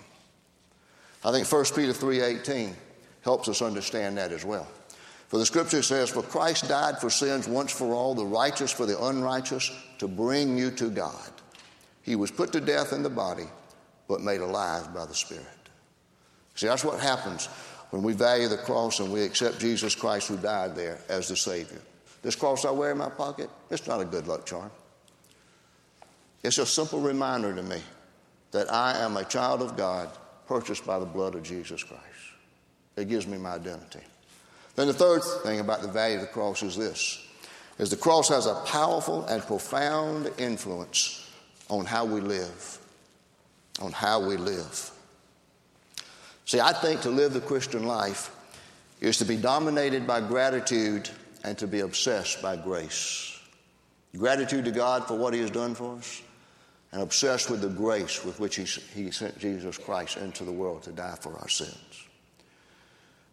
I 1.23 1.31
think 1.31 1.47
1 1.47 1.75
Peter 1.75 1.93
3:18 1.93 2.75
helps 3.21 3.49
us 3.49 3.61
understand 3.61 4.17
that 4.17 4.31
as 4.31 4.45
well. 4.45 4.67
For 5.27 5.37
the 5.37 5.45
scripture 5.45 5.83
says, 5.83 6.09
For 6.09 6.23
Christ 6.23 6.69
died 6.69 6.99
for 6.99 7.09
sins 7.09 7.47
once 7.47 7.71
for 7.71 7.93
all, 7.93 8.15
the 8.15 8.25
righteous 8.25 8.71
for 8.71 8.85
the 8.85 9.01
unrighteous, 9.03 9.71
to 9.99 10.07
bring 10.07 10.57
you 10.57 10.71
to 10.71 10.89
God. 10.89 11.29
He 12.01 12.15
was 12.15 12.31
put 12.31 12.53
to 12.53 12.61
death 12.61 12.93
in 12.93 13.03
the 13.03 13.09
body, 13.09 13.47
but 14.07 14.21
made 14.21 14.39
alive 14.39 14.93
by 14.93 15.05
the 15.05 15.13
Spirit. 15.13 15.45
See, 16.55 16.67
that's 16.67 16.85
what 16.85 17.01
happens 17.01 17.47
when 17.89 18.01
we 18.01 18.13
value 18.13 18.47
the 18.47 18.57
cross 18.57 18.99
and 19.01 19.11
we 19.11 19.23
accept 19.23 19.59
Jesus 19.59 19.93
Christ 19.93 20.29
who 20.29 20.37
died 20.37 20.75
there 20.75 20.99
as 21.09 21.27
the 21.27 21.35
Savior. 21.35 21.81
This 22.21 22.35
cross 22.35 22.63
I 22.63 22.71
wear 22.71 22.91
in 22.91 22.97
my 22.97 23.09
pocket, 23.09 23.49
it's 23.69 23.87
not 23.87 24.01
a 24.01 24.05
good 24.05 24.27
luck 24.27 24.45
charm. 24.45 24.71
It's 26.47 26.59
a 26.59 26.65
simple 26.65 27.01
reminder 27.01 27.53
to 27.53 27.61
me 27.61 27.81
that 28.51 28.71
I 28.71 28.99
am 28.99 29.17
a 29.17 29.25
child 29.25 29.61
of 29.61 29.75
God 29.75 30.09
purchased 30.47 30.85
by 30.85 30.97
the 30.97 31.05
blood 31.05 31.35
of 31.35 31.43
Jesus 31.43 31.83
Christ. 31.83 32.03
It 32.95 33.09
gives 33.09 33.27
me 33.27 33.37
my 33.37 33.55
identity. 33.55 33.99
Then 34.77 34.87
the 34.87 34.93
third 34.93 35.23
thing 35.43 35.59
about 35.59 35.81
the 35.81 35.89
value 35.89 36.15
of 36.15 36.21
the 36.21 36.27
cross 36.27 36.63
is 36.63 36.77
this 36.77 37.21
is 37.79 37.89
the 37.89 37.97
cross 37.97 38.29
has 38.29 38.45
a 38.45 38.55
powerful 38.65 39.25
and 39.25 39.43
profound 39.43 40.31
influence 40.37 41.29
on 41.69 41.85
how 41.85 42.05
we 42.05 42.21
live. 42.21 42.77
On 43.81 43.91
how 43.91 44.25
we 44.25 44.37
live. 44.37 44.91
See, 46.45 46.61
I 46.61 46.71
think 46.71 47.01
to 47.01 47.09
live 47.09 47.33
the 47.33 47.41
Christian 47.41 47.85
life 47.85 48.33
is 49.01 49.17
to 49.17 49.25
be 49.25 49.35
dominated 49.35 50.07
by 50.07 50.21
gratitude 50.21 51.09
and 51.43 51.57
to 51.57 51.67
be 51.67 51.81
obsessed 51.81 52.41
by 52.41 52.55
grace. 52.55 53.37
Gratitude 54.15 54.63
to 54.63 54.71
God 54.71 55.05
for 55.09 55.17
what 55.17 55.33
He 55.33 55.41
has 55.41 55.51
done 55.51 55.75
for 55.75 55.97
us, 55.97 56.21
and 56.97 57.03
obsessed 57.03 57.51
with 57.51 57.61
the 57.61 57.69
grace 57.69 58.25
with 58.25 58.39
which 58.39 58.55
He, 58.55 58.63
he 58.63 59.11
sent 59.11 59.37
Jesus 59.37 59.77
Christ 59.77 60.17
into 60.17 60.43
the 60.43 60.51
world 60.51 60.81
to 60.81 60.91
die 60.91 61.15
for 61.21 61.31
our 61.37 61.47
sins. 61.47 62.07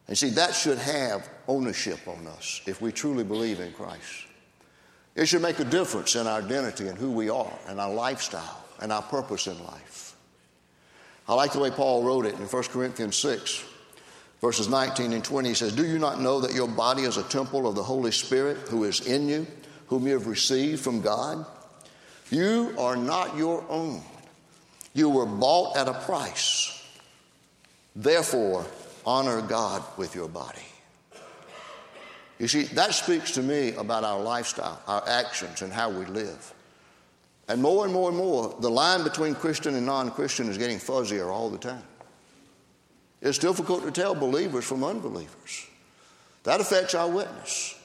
And 0.07 0.19
see, 0.19 0.29
that 0.31 0.55
should 0.55 0.77
have 0.77 1.27
ownership 1.49 2.07
on 2.07 2.27
us 2.27 2.61
if 2.67 2.83
we 2.83 2.93
truly 2.93 3.25
believe 3.25 3.61
in 3.61 3.73
Christ. 3.73 4.27
It 5.15 5.25
should 5.25 5.41
make 5.41 5.61
a 5.61 5.65
difference 5.65 6.15
in 6.15 6.27
our 6.27 6.43
identity 6.43 6.89
and 6.89 6.99
who 6.99 7.11
we 7.11 7.31
are 7.31 7.55
and 7.67 7.81
our 7.81 7.91
lifestyle 7.91 8.63
and 8.83 8.93
our 8.93 9.01
purpose 9.01 9.47
in 9.47 9.59
life. 9.65 10.15
I 11.27 11.33
like 11.33 11.55
the 11.55 11.61
way 11.61 11.71
Paul 11.71 12.05
wrote 12.05 12.27
it 12.27 12.35
in 12.35 12.45
1 12.45 12.63
Corinthians 12.65 13.17
6, 13.17 13.65
verses 14.43 14.69
19 14.69 15.15
and 15.15 15.25
20. 15.25 15.49
He 15.49 15.55
says, 15.55 15.75
Do 15.75 15.87
you 15.87 15.99
not 15.99 16.21
know 16.21 16.39
that 16.39 16.53
your 16.53 16.69
body 16.69 17.05
is 17.05 17.17
a 17.17 17.23
temple 17.23 17.67
of 17.67 17.77
the 17.77 17.83
Holy 17.83 18.13
Spirit 18.13 18.59
who 18.69 18.85
is 18.85 19.07
in 19.07 19.27
you, 19.27 19.47
whom 19.87 20.07
you 20.07 20.13
have 20.13 20.27
received 20.27 20.83
from 20.83 21.01
God? 21.01 21.47
You 22.35 22.75
are 22.79 22.97
not 22.97 23.37
your 23.37 23.65
own. 23.69 24.03
You 24.93 25.09
were 25.09 25.25
bought 25.25 25.77
at 25.77 25.87
a 25.87 25.95
price. 25.95 26.83
Therefore, 27.95 28.67
honor 29.07 29.41
God 29.41 29.85
with 29.97 30.17
your 30.17 30.29
body. 30.29 30.67
You 32.41 32.49
see, 32.49 32.65
that 32.75 32.93
speaks 32.93 33.31
to 33.33 33.43
me 33.43 33.75
about 33.75 34.03
our 34.03 34.21
lifestyle, 34.21 34.83
our 34.89 35.09
actions, 35.09 35.63
and 35.63 35.73
how 35.73 35.91
we 35.91 36.07
live. 36.07 36.53
And 37.47 37.63
more 37.63 37.85
and 37.85 37.95
more 37.95 38.09
and 38.09 38.19
more, 38.19 38.57
the 38.59 38.71
line 38.71 39.05
between 39.05 39.37
Christian 39.37 39.77
and 39.77 39.87
non 39.87 40.11
Christian 40.11 40.49
is 40.49 40.59
getting 40.59 40.79
fuzzier 40.79 41.31
all 41.31 41.51
the 41.51 41.59
time. 41.59 41.85
It's 43.23 43.39
difficult 43.39 43.85
to 43.85 43.93
tell 43.93 44.17
believers 44.17 44.65
from 44.65 44.83
unbelievers. 44.83 45.69
That 46.43 46.61
affects 46.61 46.97
our 46.97 47.09
witness. 47.09 47.79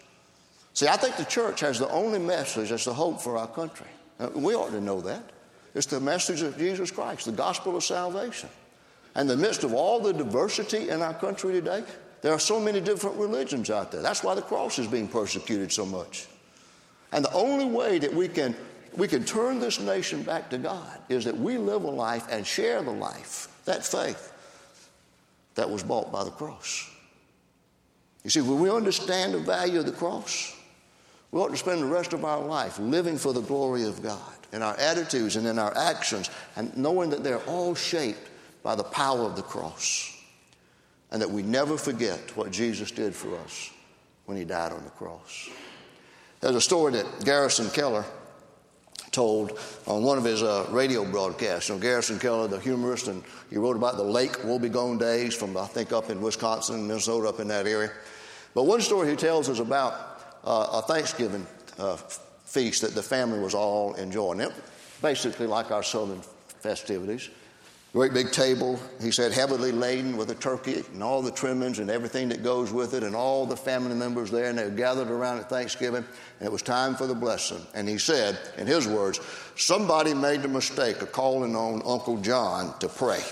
See, 0.74 0.88
I 0.88 0.98
think 0.98 1.18
the 1.18 1.26
church 1.26 1.60
has 1.60 1.78
the 1.78 1.90
only 1.90 2.18
message 2.18 2.72
that's 2.72 2.86
the 2.86 2.96
hope 2.96 3.22
for 3.22 3.38
our 3.38 3.48
country. 3.48 3.86
Uh, 4.20 4.30
we 4.36 4.54
ought 4.54 4.72
to 4.72 4.82
know 4.82 5.02
that. 5.02 5.24
It's 5.76 5.86
the 5.86 6.00
message 6.00 6.42
of 6.42 6.58
Jesus 6.58 6.92
Christ, 6.92 7.26
the 7.26 7.32
gospel 7.32 7.78
of 7.78 7.84
salvation. 7.84 8.50
And 9.16 9.30
in 9.30 9.38
the 9.38 9.42
midst 9.42 9.64
of 9.64 9.74
all 9.74 10.00
the 10.00 10.14
diversity 10.14 10.90
in 10.90 11.02
our 11.02 11.14
country 11.14 11.54
today, 11.54 11.84
there 12.22 12.34
are 12.34 12.40
so 12.40 12.60
many 12.60 12.82
different 12.82 13.18
religions 13.18 13.70
out 13.70 13.92
there. 13.92 14.02
That's 14.02 14.24
why 14.24 14.36
the 14.36 14.42
cross 14.42 14.78
is 14.80 14.88
being 14.88 15.08
persecuted 15.08 15.72
so 15.72 15.86
much. 15.86 16.28
And 17.12 17.24
the 17.24 17.34
only 17.34 17.66
way 17.66 17.98
that 18.00 18.14
we 18.14 18.28
can, 18.28 18.56
we 18.96 19.08
can 19.08 19.24
turn 19.24 19.60
this 19.60 19.80
nation 19.80 20.24
back 20.24 20.50
to 20.50 20.58
God 20.58 21.00
is 21.08 21.26
that 21.26 21.38
we 21.38 21.58
live 21.58 21.84
a 21.84 21.90
life 21.90 22.28
and 22.30 22.46
share 22.46 22.82
the 22.84 22.92
life, 22.92 23.48
that 23.66 23.86
faith, 23.86 24.34
that 25.56 25.70
was 25.70 25.82
bought 25.84 26.12
by 26.12 26.24
the 26.24 26.32
cross. 26.32 26.90
You 28.24 28.30
see, 28.30 28.42
when 28.42 28.60
we 28.60 28.70
understand 28.70 29.34
the 29.34 29.40
value 29.40 29.80
of 29.80 29.86
the 29.86 29.92
cross, 29.92 30.56
we 31.32 31.40
ought 31.40 31.50
to 31.50 31.58
spend 31.58 31.82
the 31.82 31.86
rest 31.86 32.14
of 32.14 32.26
our 32.26 32.44
life 32.44 32.80
living 32.80 33.18
for 33.18 33.34
the 33.34 33.42
glory 33.42 33.84
of 33.84 34.02
God 34.02 34.20
in 34.52 34.62
our 34.64 34.76
attitudes 34.78 35.36
and 35.36 35.46
in 35.46 35.60
our 35.60 35.76
actions, 35.78 36.30
and 36.56 36.76
knowing 36.76 37.10
that 37.12 37.24
they're 37.24 37.44
all 37.46 37.76
shaped 37.76 38.30
by 38.64 38.76
the 38.76 38.84
power 38.84 39.22
of 39.22 39.36
the 39.36 39.42
cross, 39.42 40.18
and 41.12 41.22
that 41.22 41.30
we 41.30 41.44
never 41.44 41.78
forget 41.78 42.36
what 42.36 42.52
Jesus 42.52 42.92
did 42.92 43.14
for 43.14 43.36
us 43.38 43.70
when 44.26 44.38
he 44.38 44.46
died 44.46 44.72
on 44.72 44.84
the 44.84 44.90
cross. 44.92 45.50
There's 46.42 46.56
a 46.56 46.62
story 46.62 46.94
that 46.94 47.26
Garrison 47.26 47.68
Keillor 47.68 48.06
told 49.12 49.60
on 49.88 50.04
one 50.04 50.18
of 50.18 50.24
his 50.24 50.42
uh, 50.42 50.68
radio 50.70 51.04
broadcasts. 51.04 51.70
You 51.70 51.76
know, 51.76 51.82
Garrison 51.82 52.18
Keillor, 52.18 52.50
the 52.50 52.60
humorist, 52.60 53.08
and 53.08 53.24
he 53.50 53.58
wrote 53.58 53.76
about 53.76 53.98
the 53.98 54.04
Lake 54.04 54.34
Wobegon 54.40 55.00
days 55.00 55.36
from, 55.36 55.58
I 55.58 55.66
think, 55.66 55.92
up 55.92 56.10
in 56.10 56.22
Wisconsin, 56.22 56.88
Minnesota, 56.88 57.30
up 57.30 57.40
in 57.40 57.48
that 57.50 57.68
area. 57.68 57.92
But 58.54 58.64
one 58.64 58.82
story 58.82 59.10
he 59.10 59.16
tells 59.16 59.50
is 59.50 59.60
about 59.60 60.09
a 60.44 60.82
Thanksgiving 60.82 61.46
uh, 61.78 61.96
feast 62.46 62.82
that 62.82 62.96
the 62.96 63.04
family 63.04 63.40
was 63.40 63.54
all 63.54 63.94
enjoying. 63.96 64.40
It, 64.40 64.52
basically 65.02 65.48
like 65.48 65.72
our 65.72 65.84
southern 65.84 66.22
festivities. 66.60 67.30
Great 67.94 68.14
big 68.14 68.32
table, 68.32 68.80
he 69.02 69.10
said, 69.10 69.32
heavily 69.32 69.72
laden 69.72 70.16
with 70.16 70.30
a 70.30 70.36
turkey 70.36 70.84
and 70.94 71.02
all 71.02 71.24
the 71.24 71.32
trimmings 71.32 71.80
and 71.80 71.90
everything 71.90 72.30
that 72.30 72.44
goes 72.44 72.72
with 72.72 72.94
it, 72.94 73.02
and 73.02 73.16
all 73.16 73.48
the 73.48 73.58
family 73.58 73.96
members 73.96 74.30
there, 74.30 74.46
and 74.46 74.60
they 74.60 74.64
were 74.64 74.70
gathered 74.70 75.10
around 75.10 75.40
at 75.40 75.50
Thanksgiving, 75.50 76.06
and 76.40 76.48
it 76.48 76.52
was 76.52 76.62
time 76.62 76.96
for 76.96 77.08
the 77.08 77.16
blessing. 77.16 77.66
And 77.74 77.90
he 77.90 77.98
said, 77.98 78.38
in 78.60 78.68
his 78.68 78.88
words, 78.88 79.20
somebody 79.56 80.14
made 80.14 80.44
the 80.44 80.48
mistake 80.48 81.02
of 81.02 81.12
calling 81.12 81.56
on 81.56 81.82
Uncle 81.84 82.18
John 82.18 82.78
to 82.78 82.88
pray. 82.88 83.24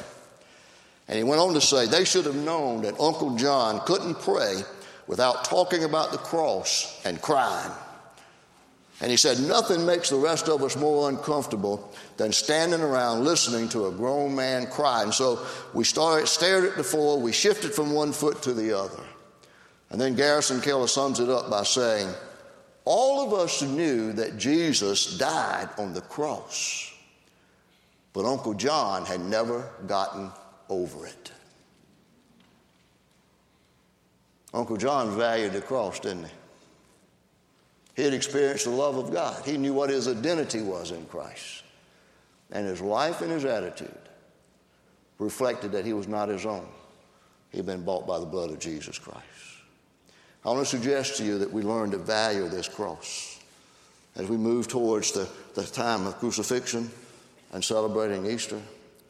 And 1.08 1.18
he 1.20 1.24
went 1.24 1.40
on 1.40 1.54
to 1.54 1.62
say, 1.62 1.86
they 1.86 2.04
should 2.04 2.26
have 2.26 2.36
known 2.36 2.82
that 2.82 3.00
Uncle 3.00 3.36
John 3.36 3.80
couldn't 3.86 4.16
pray 4.16 4.64
without 5.08 5.46
talking 5.46 5.84
about 5.84 6.12
the 6.12 6.18
cross 6.18 7.02
and 7.06 7.22
crying. 7.22 7.72
And 9.00 9.12
he 9.12 9.18
said, 9.18 9.40
Nothing 9.40 9.86
makes 9.86 10.10
the 10.10 10.18
rest 10.18 10.50
of 10.50 10.64
us 10.64 10.76
more 10.76 11.10
uncomfortable 11.10 11.94
than 12.18 12.32
standing 12.32 12.82
around 12.82 13.24
listening 13.24 13.70
to 13.70 13.88
a 13.88 13.92
grown 13.92 14.36
man 14.36 14.68
cry. 14.68 15.04
And 15.04 15.14
so 15.14 15.46
we 15.74 15.84
started, 15.84 16.28
stared 16.28 16.66
at 16.66 16.76
the 16.76 16.84
floor, 16.84 17.20
we 17.20 17.32
shifted 17.32 17.74
from 17.74 17.94
one 17.94 18.12
foot 18.12 18.42
to 18.44 18.54
the 18.54 18.78
other. 18.78 19.04
And 19.90 20.02
then 20.02 20.16
Garrison 20.16 20.60
Keillor 20.60 20.90
sums 20.90 21.20
it 21.20 21.30
up 21.30 21.50
by 21.50 21.64
saying, 21.64 22.12
All 22.86 23.26
of 23.26 23.40
us 23.40 23.62
knew 23.62 24.14
that 24.14 24.38
Jesus 24.38 25.18
died 25.18 25.70
on 25.78 25.94
the 25.94 26.02
cross, 26.02 26.92
but 28.14 28.26
Uncle 28.26 28.56
John 28.56 29.06
had 29.06 29.22
never 29.22 29.70
gotten 29.86 30.32
over 30.70 31.06
it. 31.06 31.32
Uncle 34.54 34.78
John 34.78 35.16
valued 35.16 35.54
the 35.54 35.62
cross, 35.62 36.00
didn't 36.00 36.26
he? 36.26 36.32
He 37.98 38.04
had 38.04 38.14
experienced 38.14 38.66
the 38.66 38.72
love 38.72 38.96
of 38.98 39.12
God. 39.12 39.44
He 39.44 39.58
knew 39.58 39.74
what 39.74 39.90
his 39.90 40.08
identity 40.08 40.62
was 40.62 40.92
in 40.92 41.06
Christ. 41.06 41.64
And 42.52 42.66
his 42.66 42.80
life 42.80 43.22
and 43.22 43.32
his 43.32 43.44
attitude 43.44 43.98
reflected 45.20 45.72
that 45.72 45.86
he 45.86 45.94
was 45.94 46.08
not 46.08 46.30
his 46.30 46.46
own. 46.46 46.68
He'd 47.52 47.66
been 47.66 47.84
bought 47.84 48.06
by 48.06 48.20
the 48.20 48.26
blood 48.26 48.52
of 48.52 48.60
Jesus 48.60 49.00
Christ. 49.00 49.24
I 50.46 50.50
want 50.50 50.60
to 50.60 50.66
suggest 50.66 51.18
to 51.18 51.26
you 51.26 51.40
that 51.40 51.52
we 51.52 51.64
learn 51.64 51.92
to 51.92 51.98
value 51.98 52.48
this 52.48 52.70
cross 52.70 53.40
as 54.16 54.30
we 54.30 54.38
move 54.38 54.68
towards 54.68 55.12
the, 55.12 55.28
the 55.56 55.64
time 55.64 56.06
of 56.06 56.20
crucifixion 56.20 56.90
and 57.52 57.64
celebrating 57.64 58.26
Easter. 58.26 58.62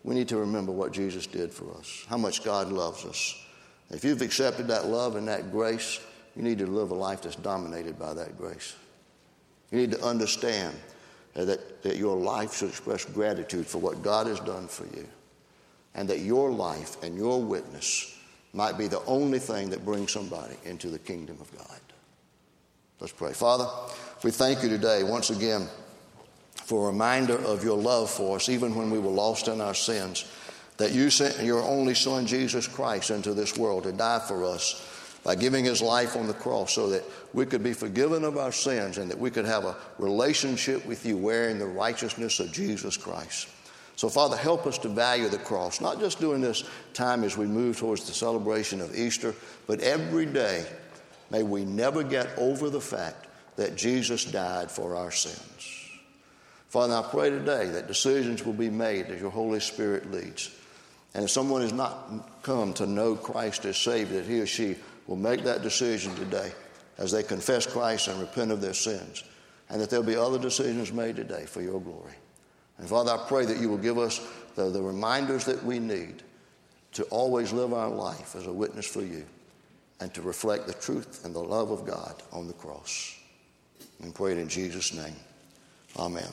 We 0.04 0.15
need 0.15 0.30
to 0.30 0.38
remember 0.38 0.71
what 0.71 0.93
Jesus 0.93 1.28
did 1.28 1.52
for 1.52 1.76
us, 1.78 2.06
how 2.08 2.17
much 2.17 2.43
God 2.43 2.71
loves 2.71 3.06
us. 3.06 3.36
If 3.89 4.04
you've 4.04 4.21
accepted 4.21 4.67
that 4.67 4.88
love 4.88 5.15
and 5.15 5.28
that 5.28 5.52
grace, 5.52 6.00
you 6.36 6.43
need 6.43 6.60
to 6.60 6.67
live 6.67 6.91
a 6.91 6.95
life 6.95 7.21
that's 7.21 7.36
dominated 7.36 7.97
by 7.97 8.13
that 8.13 8.38
grace. 8.38 8.76
You 9.71 9.80
need 9.80 9.91
to 9.91 10.04
understand 10.04 10.76
that, 11.34 11.84
that 11.84 11.97
your 11.97 12.17
life 12.17 12.56
should 12.56 12.69
express 12.69 13.06
gratitude 13.06 13.65
for 13.65 13.80
what 13.80 14.02
God 14.02 14.28
has 14.28 14.39
done 14.41 14.67
for 14.67 14.86
you, 14.95 15.08
and 15.95 16.10
that 16.10 16.19
your 16.19 16.52
life 16.52 17.02
and 17.04 17.15
your 17.17 17.41
witness 17.41 18.15
might 18.54 18.78
be 18.78 18.88
the 18.88 19.04
only 19.06 19.39
thing 19.39 19.69
that 19.69 19.86
brings 19.86 20.12
somebody 20.12 20.56
into 20.65 20.89
the 20.89 21.00
kingdom 21.00 21.38
of 21.39 21.56
God. 21.58 21.80
Let's 23.00 23.13
pray. 23.13 23.34
Father, 23.34 23.67
we 24.23 24.32
thank 24.32 24.63
you 24.63 24.69
today 24.69 25.04
once 25.04 25.30
again 25.30 25.67
for 26.65 26.84
a 26.84 26.91
reminder 26.91 27.38
of 27.38 27.63
your 27.63 27.78
love 27.78 28.10
for 28.10 28.38
us, 28.38 28.50
even 28.50 28.76
when 28.76 28.89
we 28.89 29.00
were 29.00 29.12
lost 29.12 29.47
in 29.47 29.62
our 29.62 29.76
sins, 29.76 30.26
that 30.77 30.91
you 30.91 31.09
sent 31.09 31.43
your 31.43 31.61
only 31.63 31.95
Son, 31.95 32.25
Jesus 32.25 32.67
Christ, 32.67 33.09
into 33.09 33.33
this 33.33 33.57
world 33.57 33.83
to 33.83 33.91
die 33.91 34.19
for 34.19 34.45
us 34.45 34.83
by 35.23 35.35
giving 35.35 35.65
his 35.65 35.81
life 35.81 36.15
on 36.15 36.27
the 36.27 36.33
cross 36.33 36.73
so 36.73 36.89
that 36.89 37.03
we 37.33 37.45
could 37.45 37.63
be 37.63 37.73
forgiven 37.73 38.23
of 38.23 38.37
our 38.37 38.51
sins 38.51 38.97
and 38.97 39.09
that 39.09 39.19
we 39.19 39.29
could 39.29 39.45
have 39.45 39.65
a 39.65 39.75
relationship 39.97 40.85
with 40.85 41.05
you 41.05 41.17
wearing 41.17 41.59
the 41.59 41.65
righteousness 41.65 42.39
of 42.39 42.51
Jesus 42.51 42.95
Christ. 42.95 43.49
So, 43.95 44.09
Father, 44.09 44.37
help 44.37 44.67
us 44.67 44.77
to 44.79 44.89
value 44.89 45.27
the 45.27 45.39
cross, 45.39 45.81
not 45.81 45.99
just 45.99 46.19
during 46.19 46.39
this 46.39 46.63
time 46.93 47.23
as 47.23 47.35
we 47.35 47.47
move 47.47 47.77
towards 47.77 48.05
the 48.05 48.13
celebration 48.13 48.79
of 48.79 48.95
Easter, 48.95 49.33
but 49.65 49.81
every 49.81 50.27
day. 50.27 50.65
May 51.29 51.43
we 51.43 51.65
never 51.65 52.03
get 52.03 52.29
over 52.37 52.69
the 52.69 52.79
fact 52.79 53.27
that 53.57 53.75
Jesus 53.75 54.23
died 54.23 54.71
for 54.71 54.95
our 54.95 55.11
sins. 55.11 55.89
Father, 56.69 56.93
I 56.93 57.01
pray 57.01 57.29
today 57.29 57.65
that 57.71 57.87
decisions 57.87 58.45
will 58.45 58.53
be 58.53 58.69
made 58.69 59.07
as 59.07 59.19
your 59.19 59.31
Holy 59.31 59.59
Spirit 59.59 60.11
leads. 60.11 60.51
And 61.13 61.24
if 61.24 61.32
someone 61.32 61.62
has 61.62 61.74
not 61.74 62.43
come 62.43 62.74
to 62.76 62.86
know 62.86 63.15
Christ 63.15 63.65
as 63.65 63.78
Savior, 63.78 64.22
that 64.22 64.30
he 64.30 64.39
or 64.39 64.46
she 64.46 64.76
will 65.08 65.15
make 65.15 65.43
that 65.43 65.62
decision 65.62 66.13
today 66.15 66.52
as 66.98 67.12
they 67.12 67.24
confess 67.24 67.65
Christ 67.65 68.08
and 68.08 68.20
repent 68.20 68.52
of 68.52 68.62
their 68.62 68.74
sins, 68.74 69.24
and 69.70 69.82
that 69.82 69.89
there'll 69.89 70.06
be 70.06 70.15
other 70.15 70.39
decisions 70.39 70.91
made 70.91 71.15
today 71.15 71.46
for 71.46 71.62
your 71.62 71.80
glory. 71.82 72.13
And 72.78 72.88
Father, 72.88 73.12
I 73.12 73.28
pray 73.28 73.46
that 73.46 73.60
you 73.60 73.70
will 73.70 73.78
give 73.78 73.98
us 73.98 74.22
the, 74.56 74.70
the 74.70 74.82
reminders 74.82 75.46
that 75.46 75.63
we 75.63 75.80
need 75.80 76.24
to 76.93 77.04
always 77.06 77.54
live 77.54 77.74
our 77.74 77.89
life 77.89 78.36
as 78.36 78.48
a 78.48 78.54
witness 78.54 78.88
for 78.88 79.02
you 79.02 79.26
and 80.00 80.13
to 80.13 80.22
reflect 80.22 80.67
the 80.67 80.74
truth 80.74 81.26
and 81.26 81.34
the 81.34 81.39
love 81.39 81.72
of 81.72 81.86
God 81.86 82.22
on 82.32 82.48
the 82.48 82.54
cross. 82.54 83.17
And 84.02 84.13
pray 84.13 84.34
it 84.34 84.38
in 84.38 84.48
Jesus' 84.48 84.93
name. 84.93 85.15
Amen. 85.98 86.30